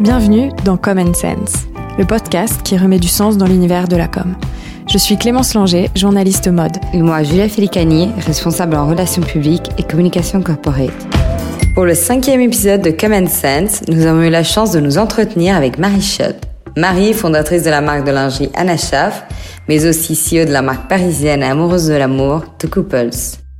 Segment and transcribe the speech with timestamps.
[0.00, 1.66] Bienvenue dans Common Sense,
[1.98, 4.36] le podcast qui remet du sens dans l'univers de la com.
[4.88, 6.76] Je suis Clémence Langer, journaliste mode.
[6.94, 10.92] Et moi, Julia Félicani, responsable en relations publiques et communication corporate.
[11.74, 15.56] Pour le cinquième épisode de Common Sense, nous avons eu la chance de nous entretenir
[15.56, 16.36] avec Marie Schott.
[16.76, 19.24] Marie, fondatrice de la marque de lingerie Anna Schaff,
[19.68, 23.10] mais aussi CEO de la marque parisienne amoureuse de l'amour, The Couples.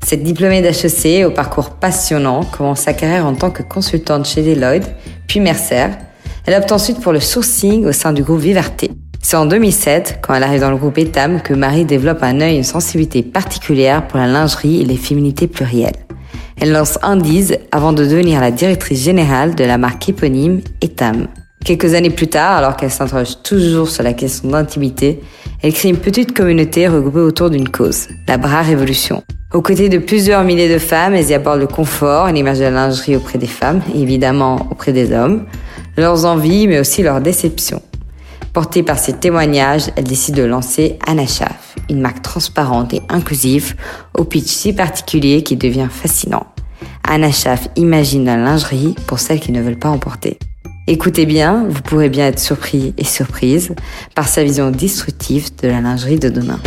[0.07, 4.89] Cette diplômée d'HEC au parcours passionnant commence sa carrière en tant que consultante chez Deloitte,
[5.27, 5.89] puis Mercer,
[6.48, 8.91] elle opte ensuite pour le sourcing au sein du groupe Vivarté.
[9.20, 12.55] C'est en 2007, quand elle arrive dans le groupe Etam, que Marie développe un œil
[12.55, 16.06] et une sensibilité particulière pour la lingerie et les féminités plurielles.
[16.59, 21.27] Elle lance Indies avant de devenir la directrice générale de la marque éponyme Etam.
[21.66, 25.20] Quelques années plus tard, alors qu'elle s'interroge toujours sur la question d'intimité,
[25.62, 29.23] elle crée une petite communauté regroupée autour d'une cause, la Bra Révolution.
[29.53, 32.65] Aux côtés de plusieurs milliers de femmes, elles y abordent le confort et l'image de
[32.65, 35.45] la lingerie auprès des femmes, évidemment auprès des hommes
[35.98, 37.83] leurs envies, mais aussi leurs déceptions.
[38.53, 43.75] Portée par ces témoignages, elle décide de lancer Anachaf, une marque transparente et inclusive,
[44.17, 46.47] au pitch si particulier qui devient fascinant.
[47.03, 50.39] Anachaf imagine la lingerie pour celles qui ne veulent pas emporter.
[50.87, 53.75] Écoutez bien, vous pourrez bien être surpris et surprise
[54.15, 56.61] par sa vision destructive de la lingerie de demain.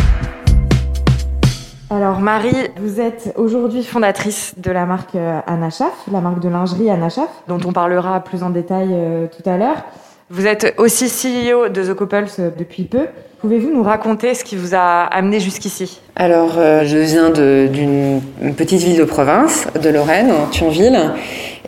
[1.94, 6.88] Alors Marie, vous êtes aujourd'hui fondatrice de la marque euh, Anachaf, la marque de lingerie
[6.88, 9.84] Anachaf, dont on parlera plus en détail euh, tout à l'heure.
[10.30, 13.08] Vous êtes aussi CEO de The Couples euh, depuis peu.
[13.42, 16.00] Pouvez-vous nous raconter ce qui vous a amené jusqu'ici?
[16.16, 18.22] Alors, je viens d'une
[18.56, 21.10] petite ville de province, de Lorraine, Thionville,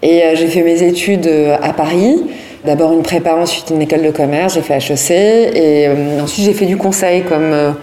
[0.00, 1.28] et j'ai fait mes études
[1.60, 2.22] à Paris.
[2.64, 5.88] D'abord une prépa, ensuite une école de commerce, j'ai fait HEC, et
[6.22, 7.74] ensuite j'ai fait du conseil comme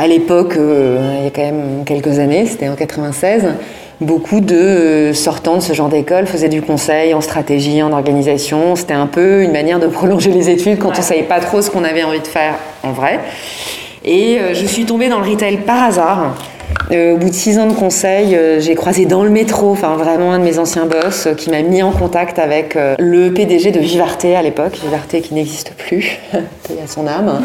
[0.00, 3.48] à l'époque, euh, il y a quand même quelques années, c'était en 96,
[4.00, 8.76] beaucoup de euh, sortants de ce genre d'école faisaient du conseil en stratégie, en organisation.
[8.76, 11.70] C'était un peu une manière de prolonger les études quand on savait pas trop ce
[11.70, 13.20] qu'on avait envie de faire en vrai.
[14.02, 16.34] Et euh, je suis tombée dans le retail par hasard.
[16.90, 20.38] Au bout de six ans de conseil, j'ai croisé dans le métro, enfin vraiment un
[20.38, 24.42] de mes anciens boss qui m'a mis en contact avec le PDG de Vivarté à
[24.42, 27.42] l'époque, Vivarté qui n'existe plus, il a son âme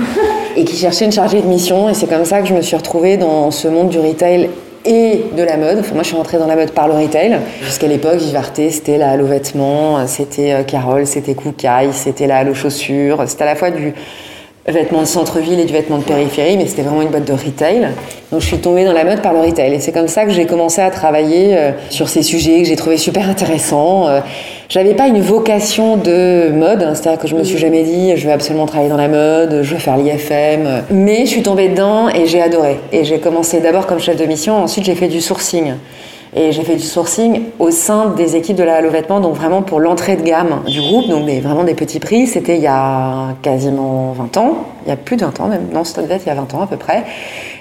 [0.55, 1.89] et qui cherchait une chargée de mission.
[1.89, 4.49] Et c'est comme ça que je me suis retrouvée dans ce monde du retail
[4.85, 5.83] et de la mode.
[5.93, 7.39] moi, je suis rentrée dans la mode par le retail.
[7.61, 12.53] Jusqu'à l'époque, Vivarté, c'était la Halo Vêtements, c'était euh, Carole, c'était Koukaï, c'était la Halo
[12.53, 13.23] Chaussures.
[13.27, 13.93] C'était à la fois du
[14.67, 17.89] vêtement de centre-ville et du vêtement de périphérie, mais c'était vraiment une boîte de retail.
[18.31, 19.73] Donc je suis tombée dans la mode par le retail.
[19.73, 22.75] Et c'est comme ça que j'ai commencé à travailler euh, sur ces sujets que j'ai
[22.75, 24.07] trouvé super intéressants.
[24.07, 24.21] Euh,
[24.67, 28.25] j'avais pas une vocation de mode, hein, c'est-à-dire que je me suis jamais dit je
[28.25, 30.83] veux absolument travailler dans la mode, je veux faire l'IFM.
[30.89, 32.79] Mais je suis tombée dedans et j'ai adoré.
[32.91, 35.73] Et j'ai commencé d'abord comme chef de mission, ensuite j'ai fait du sourcing.
[36.37, 39.61] Et j'ai fait du sourcing au sein des équipes de la Halo Vêtements, donc vraiment
[39.61, 42.27] pour l'entrée de gamme du groupe, donc vraiment des petits prix.
[42.27, 45.69] C'était il y a quasiment 20 ans, il y a plus de 20 ans même,
[45.73, 47.05] non, c'était il y a 20 ans à peu près.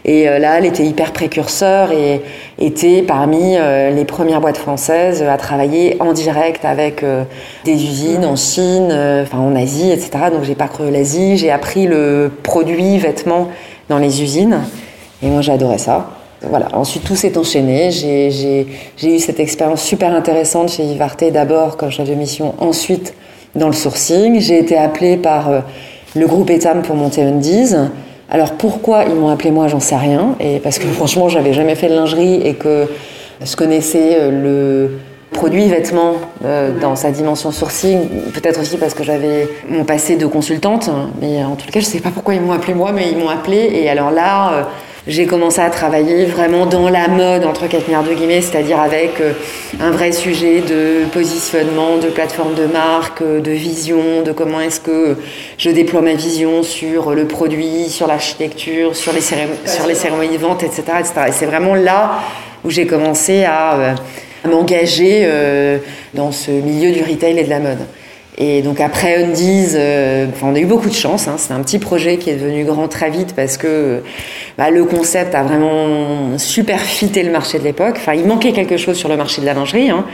[0.05, 2.21] Et euh, là, elle était hyper précurseur et
[2.59, 7.23] était parmi euh, les premières boîtes françaises à travailler en direct avec euh,
[7.65, 8.93] des usines en Chine,
[9.23, 10.11] enfin en Asie, etc.
[10.33, 13.51] Donc j'ai parcouru l'Asie, j'ai appris le produit vêtements
[13.89, 14.63] dans les usines
[15.23, 16.09] et moi j'adorais ça
[16.49, 16.69] voilà.
[16.73, 17.91] Ensuite, tout s'est enchaîné.
[17.91, 18.67] J'ai
[19.03, 23.15] eu cette expérience super intéressante chez Vivarté, d'abord comme chef de mission, ensuite
[23.55, 24.41] dans le sourcing.
[24.41, 25.61] J'ai été appelée par euh,
[26.15, 27.75] le groupe Etam pour monter Undies.
[28.31, 30.37] Alors pourquoi ils m'ont appelé moi, j'en sais rien.
[30.41, 32.89] Et parce que franchement, j'avais jamais fait de lingerie et que
[33.45, 34.91] je connaissais euh, le
[35.33, 40.27] produit vêtement euh, dans sa dimension sourcing, peut-être aussi parce que j'avais mon passé de
[40.27, 40.89] consultante,
[41.21, 43.29] mais en tout cas je sais pas pourquoi ils m'ont appelé moi, mais ils m'ont
[43.29, 44.69] appelé et alors là
[45.07, 49.33] j'ai commencé à travailler vraiment dans la mode, entre quatre de guillemets, c'est-à-dire avec euh,
[49.81, 54.81] un vrai sujet de positionnement, de plateforme de marque, euh, de vision, de comment est-ce
[54.81, 55.19] que
[55.59, 60.43] je déploie ma vision sur le produit, sur l'architecture, sur les, sur les cérémonies de
[60.43, 60.83] vente, etc.
[61.01, 61.13] etc.
[61.29, 62.21] Et c'est vraiment là
[62.65, 63.95] où j'ai commencé à, euh,
[64.43, 65.29] à m'engager
[66.15, 67.79] dans ce milieu du retail et de la mode.
[68.37, 71.29] Et donc après Undies, euh, on a eu beaucoup de chance.
[71.29, 71.37] Hein.
[71.39, 74.03] C'est un petit projet qui est devenu grand très vite parce que
[74.59, 77.95] bah, le concept a vraiment super fité le marché de l'époque.
[77.97, 79.91] Enfin, il manquait quelque chose sur le marché de la lingerie.
[79.91, 80.05] Hein.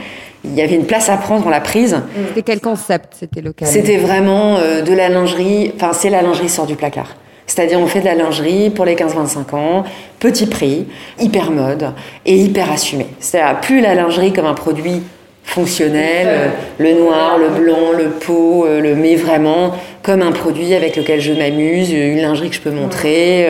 [0.43, 1.99] Il y avait une place à prendre, on l'a prise.
[2.27, 3.15] C'était quel concept?
[3.19, 5.71] C'était local C'était vraiment euh, de la lingerie.
[5.75, 7.15] Enfin, c'est la lingerie sort du placard.
[7.47, 9.83] C'est-à-dire, on fait de la lingerie pour les 15-25 ans,
[10.19, 10.87] petit prix,
[11.19, 11.91] hyper mode
[12.25, 13.07] et hyper assumé.
[13.19, 15.03] C'est-à-dire, plus la lingerie comme un produit
[15.43, 16.47] fonctionnel, euh,
[16.79, 21.19] le noir, le blanc, le pot, euh, le met vraiment comme un produit avec lequel
[21.19, 23.47] je m'amuse, une lingerie que je peux montrer,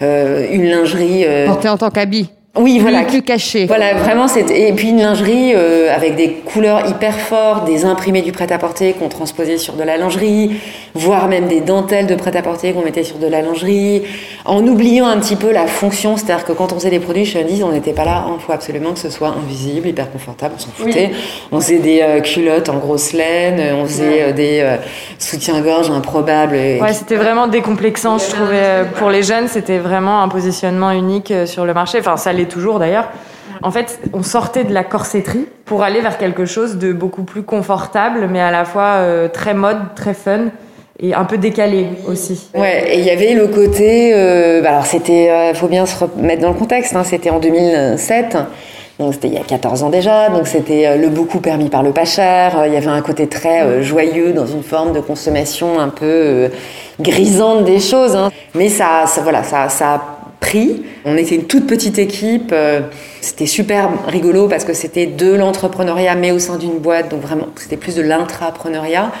[0.00, 1.24] euh, une lingerie...
[1.46, 3.04] Portée en tant qu'habit Oui, voilà.
[3.04, 3.64] Plus caché.
[3.64, 8.30] Voilà, vraiment, et puis une lingerie euh, avec des couleurs hyper fortes, des imprimés du
[8.30, 10.60] prêt-à-porter qu'on transposait sur de la lingerie,
[10.94, 14.02] voire même des dentelles de prêt-à-porter qu'on mettait sur de la lingerie,
[14.44, 17.40] en oubliant un petit peu la fonction, c'est-à-dire que quand on faisait des produits chez
[17.42, 20.60] Undies, on n'était pas là, il faut absolument que ce soit invisible, hyper confortable, on
[20.60, 21.10] s'en foutait.
[21.52, 24.76] On faisait des euh, culottes en grosse laine, on faisait euh, des
[25.18, 26.54] soutiens-gorge improbables.
[26.54, 28.84] Ouais, c'était vraiment décomplexant, je trouvais.
[28.98, 31.98] Pour les jeunes, c'était vraiment un positionnement unique sur le marché.
[31.98, 33.08] Enfin, ça toujours d'ailleurs.
[33.62, 37.42] En fait, on sortait de la corsetterie pour aller vers quelque chose de beaucoup plus
[37.42, 40.46] confortable, mais à la fois euh, très mode, très fun
[41.00, 42.48] et un peu décalé aussi.
[42.54, 44.12] Ouais, et il y avait le côté.
[44.14, 45.24] Euh, bah alors, c'était.
[45.24, 46.96] Il euh, faut bien se remettre dans le contexte.
[46.96, 48.36] Hein, c'était en 2007.
[48.98, 51.92] Donc c'était il y a 14 ans déjà, donc c'était le beaucoup permis par le
[51.92, 52.64] pas cher.
[52.66, 56.50] Il y avait un côté très joyeux dans une forme de consommation un peu
[57.00, 58.14] grisante des choses.
[58.14, 58.30] Hein.
[58.54, 60.11] Mais ça, ça, voilà, ça, ça
[61.04, 62.50] On était une toute petite équipe.
[62.52, 62.80] Euh,
[63.20, 67.08] c'était super rigolo parce que c'était de l'entrepreneuriat, mais au sein d'une boîte.
[67.08, 69.12] Donc vraiment, c'était plus de l'intrapreneuriat,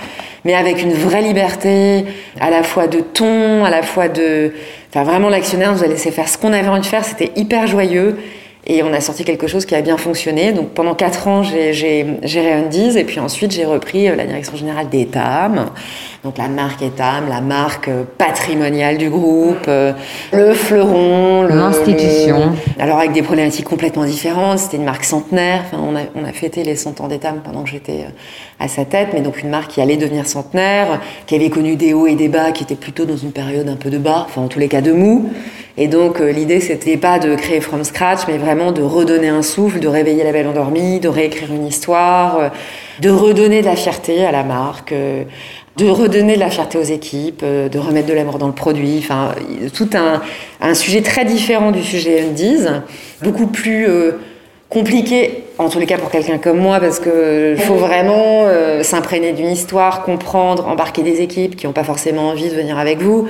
[0.44, 2.04] mais avec une vraie liberté,
[2.40, 4.52] à la fois de ton, à la fois de.
[4.90, 7.04] Enfin, vraiment, l'actionnaire nous a laissé faire ce qu'on avait envie de faire.
[7.04, 8.16] C'était hyper joyeux.
[8.64, 10.52] Et on a sorti quelque chose qui a bien fonctionné.
[10.52, 14.56] Donc pendant quatre ans, j'ai géré Undies et puis ensuite j'ai repris euh, la direction
[14.56, 15.70] générale d'Etam.
[16.22, 19.92] Donc la marque Etam, la marque euh, patrimoniale du groupe, euh,
[20.32, 22.52] le fleuron, l'institution.
[22.78, 24.60] Alors avec des problématiques complètement différentes.
[24.60, 25.64] C'était une marque centenaire.
[25.66, 28.06] Enfin, on, a, on a fêté les 100 ans d'Etam pendant que j'étais
[28.60, 31.94] à sa tête, mais donc une marque qui allait devenir centenaire, qui avait connu des
[31.94, 34.42] hauts et des bas, qui était plutôt dans une période un peu de bas, enfin
[34.42, 35.30] en tous les cas de mou.
[35.78, 39.42] Et donc euh, l'idée c'était pas de créer from scratch, mais vraiment de redonner un
[39.42, 42.48] souffle, de réveiller la belle endormie, de réécrire une histoire, euh,
[43.00, 45.24] de redonner de la fierté à la marque, euh,
[45.78, 48.98] de redonner de la fierté aux équipes, de remettre de l'amour dans le produit.
[48.98, 49.30] Enfin,
[49.72, 52.66] tout un, sujet très différent du sujet Undies,
[53.22, 53.88] beaucoup plus
[54.68, 58.46] compliqué, en tous les cas pour quelqu'un comme moi, parce qu'il faut vraiment
[58.82, 63.00] s'imprégner d'une histoire, comprendre, embarquer des équipes qui n'ont pas forcément envie de venir avec
[63.00, 63.26] vous.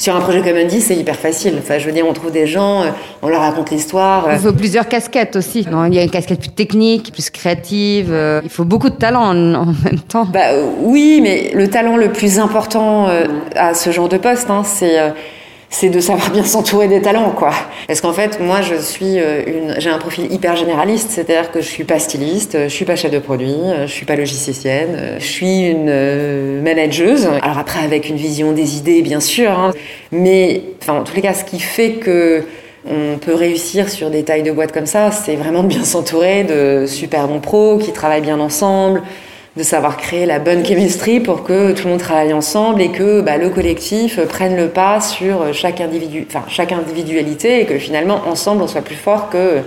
[0.00, 1.56] Sur un projet comme Andy, c'est hyper facile.
[1.58, 2.86] Enfin, je veux dire, on trouve des gens, euh,
[3.20, 4.28] on leur raconte l'histoire.
[4.32, 5.66] Il faut plusieurs casquettes aussi.
[5.68, 8.08] il y a une casquette plus technique, plus créative.
[8.10, 10.24] Euh, il faut beaucoup de talent en, même temps.
[10.24, 14.62] Bah oui, mais le talent le plus important euh, à ce genre de poste, hein,
[14.64, 14.96] c'est
[15.70, 17.52] c'est de savoir bien s'entourer des talents, quoi.
[17.86, 21.60] Parce qu'en fait, moi, je suis euh, une, j'ai un profil hyper généraliste, c'est-à-dire que
[21.60, 25.24] je suis pas styliste, je suis pas chef de produit, je suis pas logicienne, je
[25.24, 27.28] suis une euh, manageuse.
[27.42, 29.70] Alors après, avec une vision des idées, bien sûr, hein.
[30.10, 32.44] mais enfin, en tous les cas, ce qui fait que
[32.86, 36.44] on peut réussir sur des tailles de boîte comme ça, c'est vraiment de bien s'entourer
[36.44, 39.02] de super bons pros qui travaillent bien ensemble,
[39.60, 43.20] de savoir créer la bonne chemistry pour que tout le monde travaille ensemble et que
[43.20, 48.22] bah, le collectif prenne le pas sur chaque, individu, enfin, chaque individualité et que finalement
[48.26, 49.58] ensemble on soit plus fort que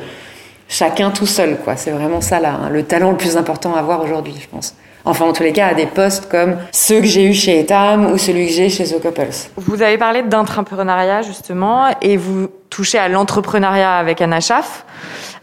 [0.68, 1.58] chacun tout seul.
[1.76, 4.74] C'est vraiment ça là, hein, le talent le plus important à avoir aujourd'hui, je pense.
[5.06, 8.12] Enfin, en tous les cas, à des postes comme ceux que j'ai eu chez Etam
[8.12, 9.28] ou celui que j'ai chez The Couples.
[9.58, 14.86] Vous avez parlé d'intrapreneuriat justement et vous touchez à l'entrepreneuriat avec Anna Schaff.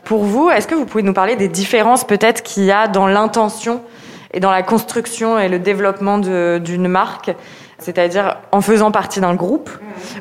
[0.03, 3.07] Pour vous, est-ce que vous pouvez nous parler des différences peut-être qu'il y a dans
[3.07, 3.81] l'intention
[4.33, 7.33] et dans la construction et le développement d'une marque,
[7.81, 9.71] c'est-à-dire en faisant partie d'un groupe,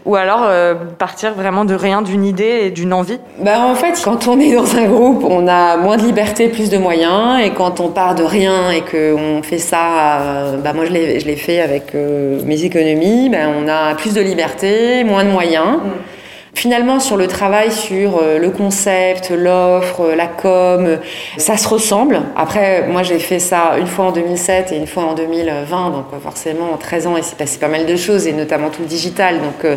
[0.06, 4.00] ou alors euh, partir vraiment de rien, d'une idée et d'une envie bah, En fait,
[4.04, 7.52] quand on est dans un groupe, on a moins de liberté, plus de moyens, et
[7.52, 11.60] quand on part de rien et qu'on fait ça, euh, bah, moi je l'ai fait
[11.60, 15.78] avec euh, mes économies, bah, on a plus de liberté, moins de moyens.
[15.78, 16.19] Mm.
[16.54, 20.98] Finalement, sur le travail sur euh, le concept, l'offre, la com,
[21.38, 22.22] ça se ressemble.
[22.36, 26.06] Après, moi, j'ai fait ça une fois en 2007 et une fois en 2020, donc
[26.14, 28.82] euh, forcément, en 13 ans, il s'est passé pas mal de choses, et notamment tout
[28.82, 29.40] le digital.
[29.40, 29.76] Donc, euh,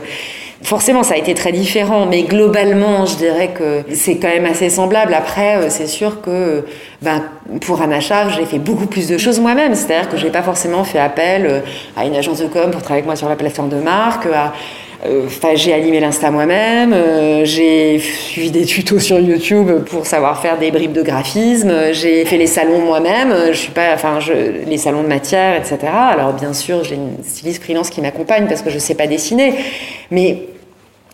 [0.63, 4.71] forcément, ça a été très différent, mais globalement, je dirais que c'est quand même assez
[4.71, 5.13] semblable.
[5.13, 6.65] Après, c'est sûr que
[7.03, 7.23] ben,
[7.61, 9.75] pour Anacha, j'ai fait beaucoup plus de choses moi-même.
[9.75, 11.63] C'est-à-dire que je n'ai pas forcément fait appel
[11.97, 14.29] à une agence de com pour travailler avec moi sur la plateforme de marque, à
[14.29, 14.49] euh,
[15.27, 20.59] enfin, j'ai animé l'Insta moi-même, euh, j'ai suivi des tutos sur YouTube pour savoir faire
[20.59, 23.35] des bribes de graphisme, j'ai fait les salons moi-même,
[24.67, 25.79] les salons de matière, etc.
[25.93, 29.55] Alors bien sûr, j'ai une styliste freelance qui m'accompagne parce que je sais pas dessiner,
[30.11, 30.45] mais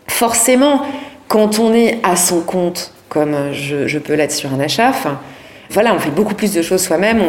[0.06, 0.82] forcément,
[1.28, 4.92] quand on est à son compte, comme je, je peux l'être sur un achat,
[5.70, 7.20] voilà, on fait beaucoup plus de choses soi-même.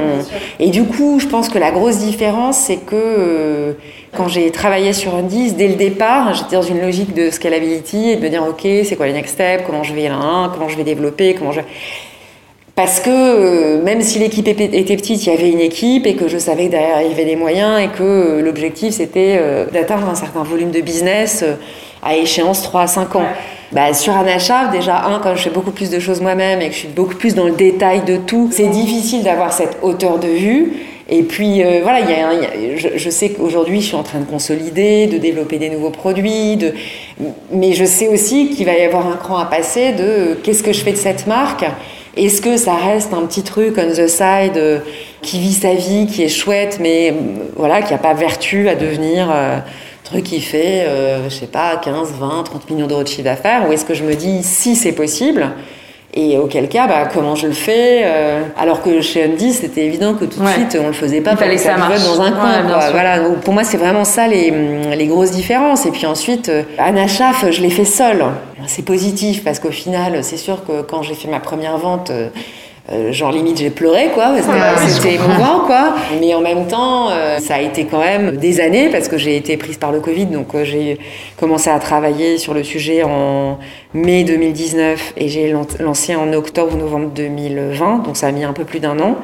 [0.59, 3.73] Et du coup, je pense que la grosse différence, c'est que euh,
[4.15, 8.15] quand j'ai travaillé sur Undies, dès le départ, j'étais dans une logique de scalability et
[8.15, 10.77] de me dire, OK, c'est quoi les next steps, comment je vais là, comment je
[10.77, 11.59] vais développer, comment je...
[12.75, 16.29] Parce que euh, même si l'équipe était petite, il y avait une équipe et que
[16.29, 19.37] je savais que derrière il y avait des moyens et que euh, l'objectif c'était
[19.73, 21.43] d'atteindre un certain volume de business
[22.01, 23.25] à échéance 3 à 5 ans.
[23.71, 26.73] Bah, sur Anachaf, déjà, un, quand je fais beaucoup plus de choses moi-même et que
[26.73, 30.27] je suis beaucoup plus dans le détail de tout, c'est difficile d'avoir cette hauteur de
[30.27, 30.73] vue.
[31.11, 32.29] Et puis euh, voilà, y a,
[32.75, 36.59] je, sais qu'aujourd'hui je suis en train de consolider, de développer des nouveaux produits,
[37.51, 40.61] mais je sais aussi qu'il va y avoir un cran à passer de euh, qu'est-ce
[40.61, 41.65] que je fais de cette marque?
[42.15, 44.79] Est-ce que ça reste un petit truc on the side euh,
[45.23, 47.13] qui vit sa vie, qui est chouette, mais
[47.55, 49.33] voilà, qui n'a pas vertu à devenir
[50.09, 50.87] truc qui fait,
[51.23, 54.03] je sais pas, 15, 20, 30 millions d'euros de chiffre d'affaires Ou est-ce que je
[54.03, 55.51] me dis si c'est possible
[56.13, 60.15] et auquel cas, bah, comment je le fais euh, Alors que chez Andy, c'était évident
[60.15, 61.31] que tout de suite, on le faisait pas.
[61.31, 62.03] Il fallait que ça marche.
[62.03, 62.63] dans un coin.
[62.91, 63.19] Voilà.
[63.19, 64.51] Donc, pour moi, c'est vraiment ça les,
[64.95, 65.85] les, grosses différences.
[65.85, 68.25] Et puis ensuite, euh, Anna Schaff, je l'ai fait seule.
[68.65, 72.11] C'est positif parce qu'au final, c'est sûr que quand j'ai fait ma première vente,
[72.91, 75.95] euh, genre limite j'ai pleuré quoi parce que c'était émouvant quoi.
[76.19, 79.35] Mais en même temps euh, ça a été quand même des années parce que j'ai
[79.35, 80.97] été prise par le Covid donc euh, j'ai
[81.37, 83.59] commencé à travailler sur le sujet en
[83.93, 88.63] mai 2019 et j'ai lancé en octobre novembre 2020 donc ça a mis un peu
[88.63, 89.17] plus d'un an.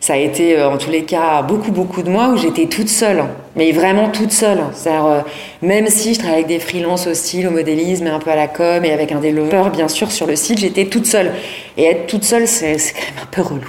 [0.00, 3.24] Ça a été en tous les cas beaucoup beaucoup de mois où j'étais toute seule
[3.56, 5.24] mais vraiment toute seule c'est-à-dire
[5.62, 8.36] même si je travaille avec des freelances au style au modélisme et un peu à
[8.36, 11.32] la com et avec un développeur bien sûr sur le site j'étais toute seule
[11.78, 13.68] et être toute seule, c'est quand même un peu relou.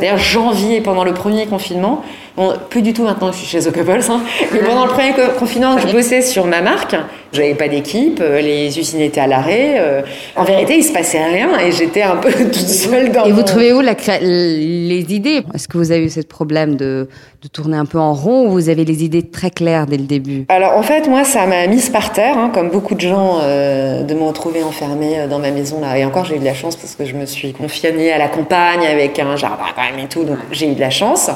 [0.00, 2.04] D'ailleurs, janvier, pendant le premier confinement,
[2.36, 4.22] bon, plus du tout maintenant que je suis chez The Couples, hein,
[4.52, 6.96] mais pendant le premier confinement, je bossais sur ma marque.
[7.32, 9.76] J'avais pas d'équipe, euh, les usines étaient à l'arrêt.
[9.78, 10.02] Euh,
[10.36, 13.24] en vérité, il se passait rien et j'étais un peu toute seule dans.
[13.24, 15.42] Et vous trouvez où la les idées?
[15.52, 17.08] Est-ce que vous avez eu ce problème de,
[17.42, 20.04] de, tourner un peu en rond ou vous avez les idées très claires dès le
[20.04, 23.38] début Alors en fait, moi, ça m'a mise par terre, hein, comme beaucoup de gens,
[23.42, 25.98] euh, de me retrouver enfermée dans ma maison là.
[25.98, 28.28] Et encore, j'ai eu de la chance parce que je me suis suis à la
[28.28, 31.30] campagne avec un jardin quand même et tout, donc j'ai eu de la chance.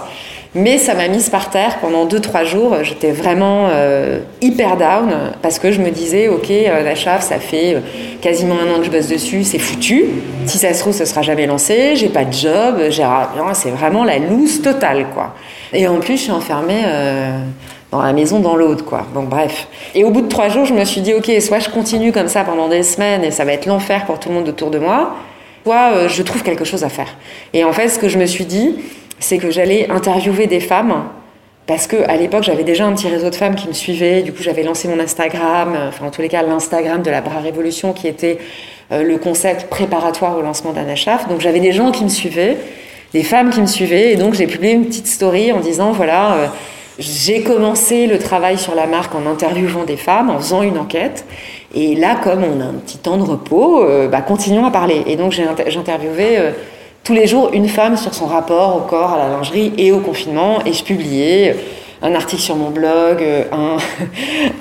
[0.54, 2.76] Mais ça m'a mise par terre pendant 2-3 jours.
[2.83, 7.38] J'étais vraiment euh, hyper down parce que je me disais, ok, euh, la chave, ça
[7.38, 7.80] fait euh,
[8.23, 10.07] quasiment un an que je bosse dessus, c'est foutu.
[10.47, 11.97] Si ça se trouve, ça sera jamais lancé.
[11.97, 12.80] J'ai pas de job,
[13.52, 15.35] c'est vraiment la loose totale, quoi.
[15.75, 16.83] Et en plus, je suis enfermée
[17.90, 19.07] dans la maison dans l'autre, quoi.
[19.14, 19.66] Donc bref.
[19.95, 22.28] Et au bout de trois jours, je me suis dit, ok, soit je continue comme
[22.28, 24.78] ça pendant des semaines et ça va être l'enfer pour tout le monde autour de
[24.78, 25.16] moi,
[25.71, 27.16] euh, je trouve quelque chose à faire.
[27.52, 28.76] Et en fait, ce que je me suis dit,
[29.18, 31.04] c'est que j'allais interviewer des femmes
[31.66, 34.23] parce que à l'époque j'avais déjà un petit réseau de femmes qui me suivaient.
[34.23, 37.21] Du coup, j'avais lancé mon Instagram, euh, enfin en tous les cas l'Instagram de la
[37.21, 38.38] Bras Révolution, qui était
[38.92, 41.28] euh, le concept préparatoire au lancement d'Anachaf.
[41.28, 42.57] Donc j'avais des gens qui me suivaient,
[43.12, 46.50] des femmes qui me suivaient, et donc j'ai publié une petite story en disant voilà.
[46.99, 51.25] J'ai commencé le travail sur la marque en interviewant des femmes, en faisant une enquête.
[51.75, 55.05] Et là, comme on a un petit temps de repos, euh, bah, continuons à parler.
[55.07, 56.50] Et donc, j'ai interviewé euh,
[57.05, 60.00] tous les jours une femme sur son rapport au corps, à la lingerie et au
[60.00, 60.59] confinement.
[60.67, 61.57] Et je publiais
[62.00, 63.76] un article sur mon blog, euh, un,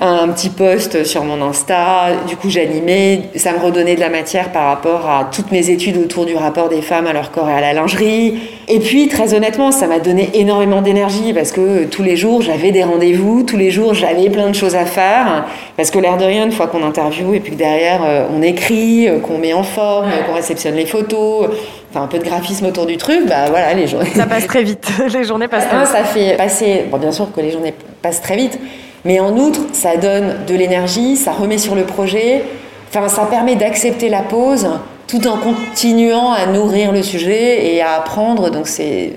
[0.00, 2.10] un, petit post sur mon Insta.
[2.26, 3.22] Du coup, j'animais.
[3.36, 6.68] Ça me redonnait de la matière par rapport à toutes mes études autour du rapport
[6.68, 8.38] des femmes à leur corps et à la lingerie.
[8.66, 12.72] Et puis, très honnêtement, ça m'a donné énormément d'énergie parce que tous les jours, j'avais
[12.72, 15.46] des rendez-vous, tous les jours, j'avais plein de choses à faire.
[15.76, 18.42] Parce que l'air de rien, une fois qu'on interviewe et puis que derrière, euh, on
[18.42, 21.48] écrit, euh, qu'on met en forme, qu'on réceptionne les photos,
[21.90, 24.10] enfin un peu de graphisme autour du truc, bah voilà, les journées.
[24.14, 24.88] Ça passe très vite.
[25.12, 25.88] les journées passent très vite.
[25.88, 26.84] Ça fait passer.
[26.90, 28.58] Bon, bien sûr que les journées passent très vite,
[29.04, 32.42] mais en outre, ça donne de l'énergie, ça remet sur le projet.
[32.88, 34.68] Enfin, ça permet d'accepter la pause
[35.06, 38.50] tout en continuant à nourrir le sujet et à apprendre.
[38.50, 39.12] Donc c'est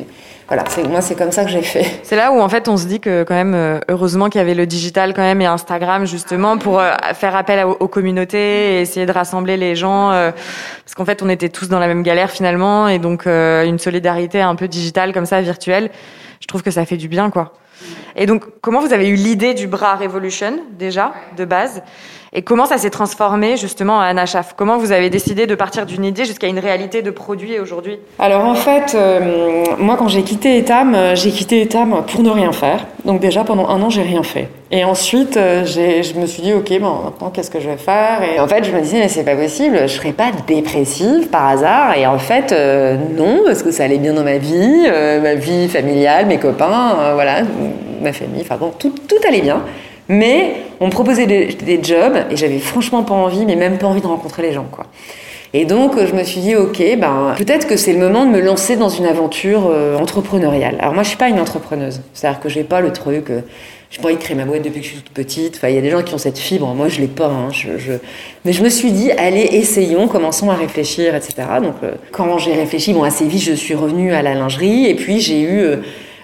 [0.51, 1.85] voilà, moi c'est comme ça que j'ai fait.
[2.03, 4.41] C'est là où en fait on se dit que quand même euh, heureusement qu'il y
[4.41, 8.81] avait le digital quand même et Instagram justement pour euh, faire appel aux, communautés et
[8.81, 10.31] essayer de rassembler les gens euh,
[10.83, 14.41] parce qu'en fait on était tous dans la même galère finalement et donc une solidarité
[14.41, 15.89] un peu digitale comme ça virtuelle,
[16.41, 17.53] je trouve que ça fait du bien quoi.
[18.17, 21.81] Et donc comment vous avez eu l'idée du bras Revolution déjà de base?
[22.33, 26.05] Et comment ça s'est transformé justement à Anachaf Comment vous avez décidé de partir d'une
[26.05, 27.99] idée jusqu'à une réalité de produit aujourd'hui?
[28.19, 32.29] Alors en fait, euh, moi quand j'ai quitté Etam, euh, j'ai quitté Etam pour ne
[32.29, 32.85] rien faire.
[33.03, 34.47] Donc déjà pendant un an, j'ai rien fait.
[34.71, 38.21] Et ensuite, euh, je me suis dit, ok, bon, maintenant qu'est-ce que je vais faire?
[38.23, 41.47] Et en fait, je me disais, mais c'est pas possible, je serais pas dépressive par
[41.47, 41.97] hasard.
[41.97, 42.55] Et en fait,
[43.17, 44.87] non, parce que ça allait bien dans ma vie,
[45.21, 47.41] ma vie familiale, mes copains, voilà,
[48.01, 49.61] ma famille, enfin bon, tout, tout allait bien.
[50.09, 54.01] Mais on me proposait des, jobs et j'avais franchement pas envie, mais même pas envie
[54.01, 54.85] de rencontrer les gens, quoi.
[55.53, 58.39] Et donc, je me suis dit, ok, ben, peut-être que c'est le moment de me
[58.39, 60.77] lancer dans une aventure euh, entrepreneuriale.
[60.79, 62.01] Alors, moi, je suis pas une entrepreneuse.
[62.13, 63.41] C'est-à-dire que j'ai pas le truc, euh,
[63.89, 65.57] j'ai pas envie de créer ma boîte depuis que je suis toute petite.
[65.57, 66.73] Enfin, il y a des gens qui ont cette fibre.
[66.73, 67.27] Moi, je l'ai pas.
[67.27, 67.49] Hein.
[68.45, 71.33] Mais je me suis dit, allez, essayons, commençons à réfléchir, etc.
[71.61, 74.95] Donc, euh, quand j'ai réfléchi, bon, assez vite, je suis revenue à la lingerie et
[74.95, 75.65] puis j'ai eu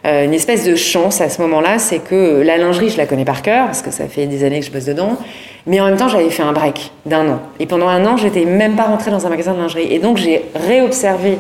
[0.08, 3.26] euh, une espèce de chance à ce moment-là, c'est que la lingerie, je la connais
[3.26, 5.18] par cœur, parce que ça fait des années que je bosse dedans,
[5.66, 7.42] mais en même temps, j'avais fait un break d'un an.
[7.60, 9.92] Et pendant un an, j'étais même pas rentrée dans un magasin de lingerie.
[9.92, 11.40] Et donc, j'ai réobservé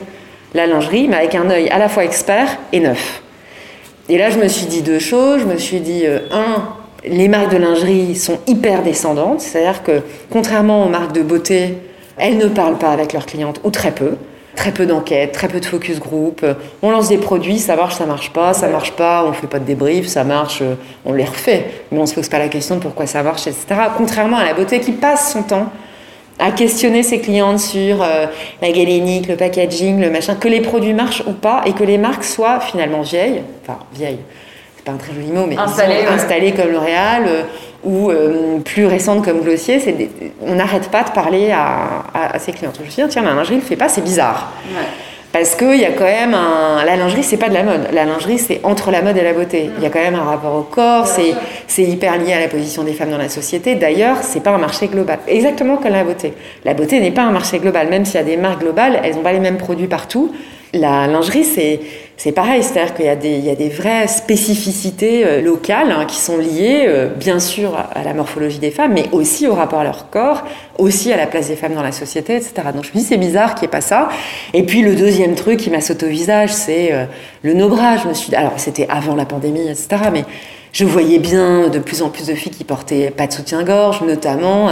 [0.53, 3.21] la lingerie, mais avec un œil à la fois expert et neuf.
[4.09, 5.41] Et là, je me suis dit deux choses.
[5.41, 6.67] Je me suis dit, euh, un,
[7.05, 11.75] les marques de lingerie sont hyper descendantes, c'est-à-dire que contrairement aux marques de beauté,
[12.17, 14.15] elles ne parlent pas avec leurs clientes ou très peu
[14.57, 16.45] très peu d'enquêtes, très peu de focus group.
[16.81, 19.59] On lance des produits, ça marche, ça marche pas, ça marche pas, on fait pas
[19.59, 20.61] de débrief, ça marche,
[21.05, 23.65] on les refait, mais on se pose pas la question de pourquoi ça marche, etc.
[23.95, 25.71] Contrairement à la beauté qui passe son temps
[26.39, 28.27] à questionner ses clientes sur euh,
[28.61, 31.97] la galénique, le packaging, le machin, que les produits marchent ou pas, et que les
[31.97, 34.19] marques soient finalement vieilles, enfin vieilles,
[34.75, 37.43] c'est pas un très joli mot, mais installées, comme L'Oréal, euh,
[37.83, 39.79] ou euh, plus récentes comme Glossier,
[40.45, 42.71] on n'arrête pas de parler à, à, ses clients.
[42.75, 44.51] Je me suis dit, tiens, la lingerie ne le fait pas, c'est bizarre.
[45.33, 46.83] Parce qu'il y a quand même un.
[46.83, 47.89] La lingerie, c'est pas de la mode.
[47.93, 49.69] La lingerie, c'est entre la mode et la beauté.
[49.77, 52.83] Il y a quand même un rapport au corps, c'est hyper lié à la position
[52.83, 53.75] des femmes dans la société.
[53.75, 55.19] D'ailleurs, c'est pas un marché global.
[55.27, 56.33] Exactement comme la beauté.
[56.65, 57.87] La beauté n'est pas un marché global.
[57.87, 60.31] Même s'il y a des marques globales, elles n'ont pas les mêmes produits partout.
[60.73, 61.81] La lingerie, c'est
[62.17, 66.85] c'est pareil, c'est-à-dire qu'il y, a des, vraies spécificités euh, locales hein, qui sont liées,
[66.87, 70.43] euh, bien sûr, à la morphologie des femmes, mais aussi au rapport à leur corps,
[70.79, 72.53] aussi à la place des femmes dans la société, etc.
[72.73, 74.09] Donc je me dis, c'est bizarre qu'il n'y ait pas ça.
[74.55, 77.05] Et puis le deuxième truc qui m'a sauté au visage, c'est euh,
[77.43, 77.99] le nobrage.
[78.33, 79.87] Alors c'était avant la pandémie, etc.
[80.11, 80.25] Mais
[80.73, 84.71] je voyais bien de plus en plus de filles qui portaient pas de soutien-gorge, notamment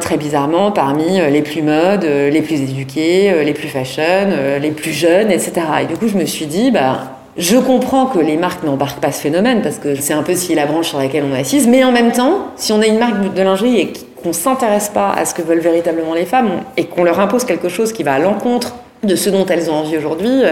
[0.00, 4.28] très bizarrement, parmi euh, les plus modes, euh, les plus éduqués, euh, les plus fashion,
[4.60, 5.52] les plus jeunes, etc.
[5.82, 9.12] Et du coup, je me suis dit, bah, je comprends que les marques n'embarquent pas
[9.12, 11.66] ce phénomène parce que c'est un peu si la branche sur laquelle on est assise,
[11.66, 15.12] mais en même temps, si on est une marque de lingerie et qu'on s'intéresse pas
[15.12, 18.14] à ce que veulent véritablement les femmes et qu'on leur impose quelque chose qui va
[18.14, 20.42] à l'encontre de ce dont elles ont envie aujourd'hui,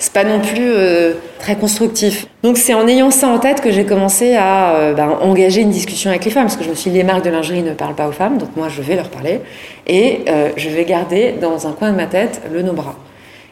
[0.00, 2.26] c'est pas non plus euh, très constructif.
[2.42, 5.70] Donc c'est en ayant ça en tête que j'ai commencé à euh, bah, engager une
[5.70, 7.74] discussion avec les femmes, parce que je me suis dit les marques de lingerie ne
[7.74, 9.42] parlent pas aux femmes, donc moi je vais leur parler,
[9.86, 12.96] et euh, je vais garder dans un coin de ma tête le no-bras.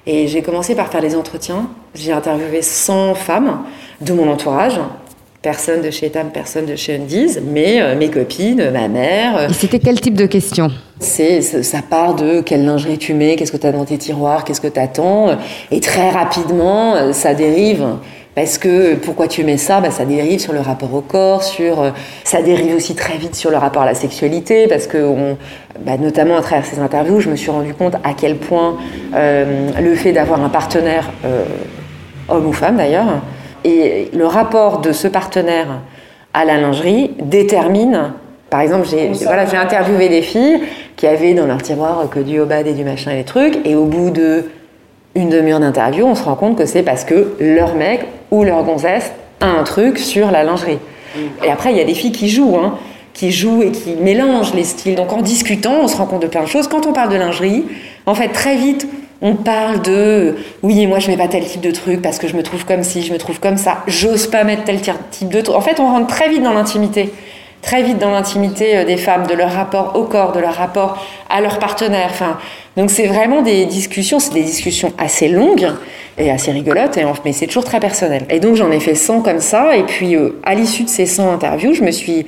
[0.06, 1.68] Et j'ai commencé par faire des entretiens.
[1.94, 3.64] J'ai interviewé 100 femmes
[4.00, 4.80] de mon entourage,
[5.48, 9.48] personne de chez Etam, personne de chez Undies, mais euh, mes copines, ma mère.
[9.48, 13.52] Et c'était quel type de questions c'est, ça part de quelle lingerie tu mets, qu'est-ce
[13.52, 15.38] que tu as dans tes tiroirs, qu'est-ce que tu attends.
[15.70, 17.82] Et très rapidement, euh, ça dérive.
[18.34, 21.80] Parce que pourquoi tu mets ça bah, Ça dérive sur le rapport au corps, sur,
[21.80, 21.90] euh,
[22.24, 25.38] ça dérive aussi très vite sur le rapport à la sexualité, parce que on,
[25.82, 28.76] bah, notamment à travers ces interviews, je me suis rendu compte à quel point
[29.14, 31.10] le fait d'avoir un partenaire,
[32.28, 33.22] homme ou femme d'ailleurs,
[33.64, 35.80] et le rapport de ce partenaire
[36.34, 38.12] à la lingerie détermine.
[38.50, 40.60] Par exemple, j'ai voilà, interviewé des filles
[40.96, 43.74] qui avaient dans leur tiroir que du obad et du machin et des trucs, et
[43.74, 44.44] au bout de
[45.14, 48.62] une demi-heure d'interview, on se rend compte que c'est parce que leur mec ou leur
[48.62, 50.78] gonzesse a un truc sur la lingerie.
[51.14, 51.44] Mm.
[51.44, 52.78] Et après, il y a des filles qui jouent, hein,
[53.14, 54.94] qui jouent et qui mélangent les styles.
[54.94, 56.68] Donc en discutant, on se rend compte de plein de choses.
[56.68, 57.64] Quand on parle de lingerie,
[58.06, 58.86] en fait, très vite,
[59.20, 62.36] on parle de oui, moi je mets pas tel type de truc parce que je
[62.36, 65.40] me trouve comme si, je me trouve comme ça, j'ose pas mettre tel type de
[65.40, 65.56] truc.
[65.56, 67.12] En fait, on rentre très vite dans l'intimité,
[67.62, 71.04] très vite dans l'intimité euh, des femmes, de leur rapport au corps, de leur rapport
[71.28, 72.08] à leur partenaire.
[72.10, 72.38] Enfin,
[72.76, 75.68] donc c'est vraiment des discussions, c'est des discussions assez longues
[76.16, 78.24] et assez rigolotes, et, mais c'est toujours très personnel.
[78.30, 81.06] Et donc j'en ai fait 100 comme ça, et puis euh, à l'issue de ces
[81.06, 82.24] 100 interviews, je me suis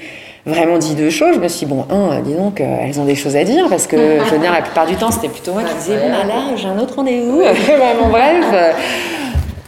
[0.46, 1.35] vraiment dit deux choses.
[1.35, 3.66] Je me suis dit, bon, un, dis donc, euh, elles ont des choses à dire,
[3.68, 6.11] parce que je veux dire, la plupart du temps, c'était plutôt moi qui disais, bon,
[6.22, 7.42] ah là, j'ai un autre rendez-vous.
[8.11, 8.74] bref.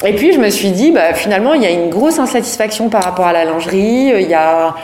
[0.04, 3.04] Et puis, je me suis dit, bah, finalement, il y a une grosse insatisfaction par
[3.04, 4.12] rapport à la lingerie.
[4.20, 4.74] Il y a.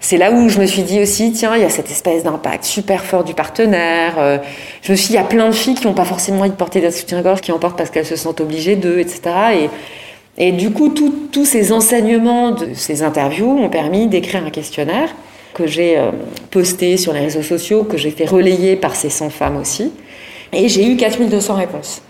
[0.00, 2.64] C'est là où je me suis dit aussi, tiens, il y a cette espèce d'impact
[2.64, 4.16] super fort du partenaire.
[4.18, 4.36] Euh,
[4.82, 6.50] je me suis dit, il y a plein de filles qui n'ont pas forcément envie
[6.50, 9.22] de porter d'un soutien-gorge, qui en portent parce qu'elles se sentent obligées d'eux, etc.
[10.36, 15.14] Et, et du coup, tous ces enseignements de ces interviews ont permis d'écrire un questionnaire
[15.54, 16.10] que j'ai euh,
[16.50, 19.92] posté sur les réseaux sociaux, que j'ai fait relayer par ces 100 femmes aussi.
[20.52, 22.02] Et j'ai eu 4200 réponses.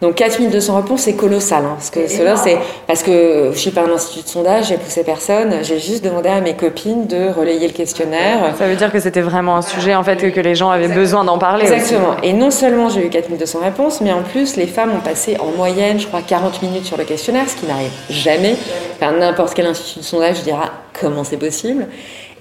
[0.00, 1.64] Donc 4200 réponses, c'est colossal.
[1.64, 2.56] Hein, parce que cela, c'est
[2.86, 5.56] parce que je suis pas un institut de sondage, j'ai poussé personne.
[5.62, 8.54] J'ai juste demandé à mes copines de relayer le questionnaire.
[8.56, 11.24] Ça veut dire que c'était vraiment un sujet en fait que, les gens avaient besoin
[11.24, 11.64] d'en parler.
[11.64, 12.16] Exactement.
[12.22, 15.56] Et non seulement j'ai eu 4200 réponses, mais en plus les femmes ont passé en
[15.56, 18.54] moyenne, je crois, 40 minutes sur le questionnaire, ce qui n'arrive jamais.
[18.94, 21.88] Enfin, n'importe quel institut de sondage dira comment c'est possible.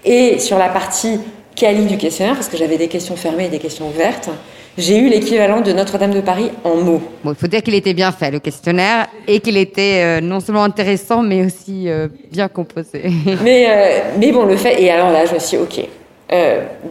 [0.05, 1.19] Et sur la partie
[1.55, 4.29] quali du questionnaire, parce que j'avais des questions fermées et des questions ouvertes,
[4.77, 7.01] j'ai eu l'équivalent de Notre-Dame de Paris en mots.
[7.23, 10.39] Bon, il faut dire qu'il était bien fait, le questionnaire, et qu'il était euh, non
[10.39, 13.11] seulement intéressant, mais aussi euh, bien composé.
[13.43, 14.79] mais, euh, mais bon, le fait...
[14.81, 15.87] Et alors là, je me suis dit, OK,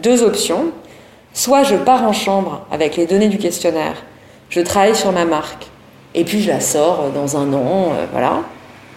[0.03, 0.65] deux options.
[1.33, 4.03] Soit je pars en chambre avec les données du questionnaire,
[4.49, 5.67] je travaille sur ma marque,
[6.13, 8.41] et puis je la sors dans un an, voilà.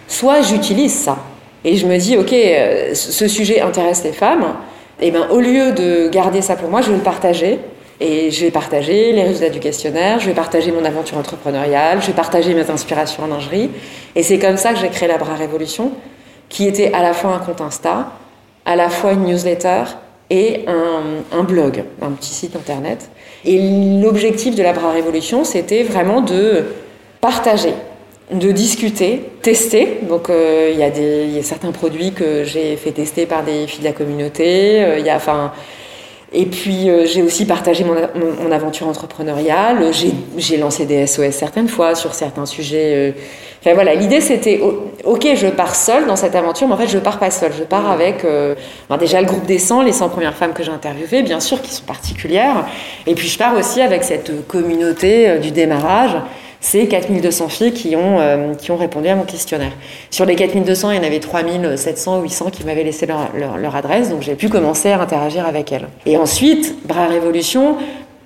[0.07, 1.17] soit j'utilise ça.
[1.63, 4.55] Et je me dis, ok, euh, ce sujet intéresse les femmes,
[4.99, 7.59] et ben au lieu de garder ça pour moi, je vais le partager.
[8.03, 12.07] Et je vais partager les résultats du questionnaire, je vais partager mon aventure entrepreneuriale, je
[12.07, 13.69] vais partager mes inspirations en lingerie.
[14.15, 15.91] Et c'est comme ça que j'ai créé la Bra Révolution,
[16.49, 18.07] qui était à la fois un compte Insta,
[18.65, 19.83] à la fois une newsletter
[20.31, 23.11] et un, un blog, un petit site internet.
[23.45, 23.59] Et
[24.01, 26.65] l'objectif de la Bra Révolution, c'était vraiment de
[27.21, 27.73] partager
[28.31, 29.99] de discuter, tester.
[30.07, 33.85] Donc euh, il y, a certains produits que j'ai fait tester par des filles de
[33.85, 34.83] la communauté.
[34.83, 35.51] Euh, il y a, enfin,
[36.31, 37.95] et puis euh, j'ai aussi partagé mon,
[38.41, 39.91] mon, aventure entrepreneuriale.
[40.37, 43.13] J'ai lancé des SOS certaines fois sur certains sujets.
[43.59, 44.61] Enfin voilà, l'idée c'était
[45.03, 47.51] ok, je pars seule dans cette aventure, mais en fait je pars pas seule.
[47.57, 48.25] Je pars avec
[48.89, 51.61] ben, déjà le groupe des 100, les 100 premières femmes que j'ai interviewées, bien sûr,
[51.61, 52.65] qui sont particulières.
[53.05, 56.15] Et puis je pars aussi avec cette communauté du démarrage
[56.61, 59.71] c'est 4200 filles qui ont, euh, qui ont répondu à mon questionnaire.
[60.11, 63.75] Sur les 4200, il y en avait 3700 ou 800 qui m'avaient laissé leur, leur,
[63.75, 65.87] adresse, donc j'ai pu commencer à interagir avec elles.
[66.05, 67.77] Et ensuite, Bras Révolution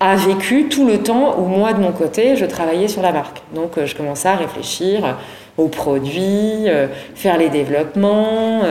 [0.02, 3.42] a vécu tout le temps où moi, de mon côté, je travaillais sur la marque.
[3.56, 5.18] Donc euh, je commençais à réfléchir
[5.58, 8.64] aux produits, euh, faire les développements,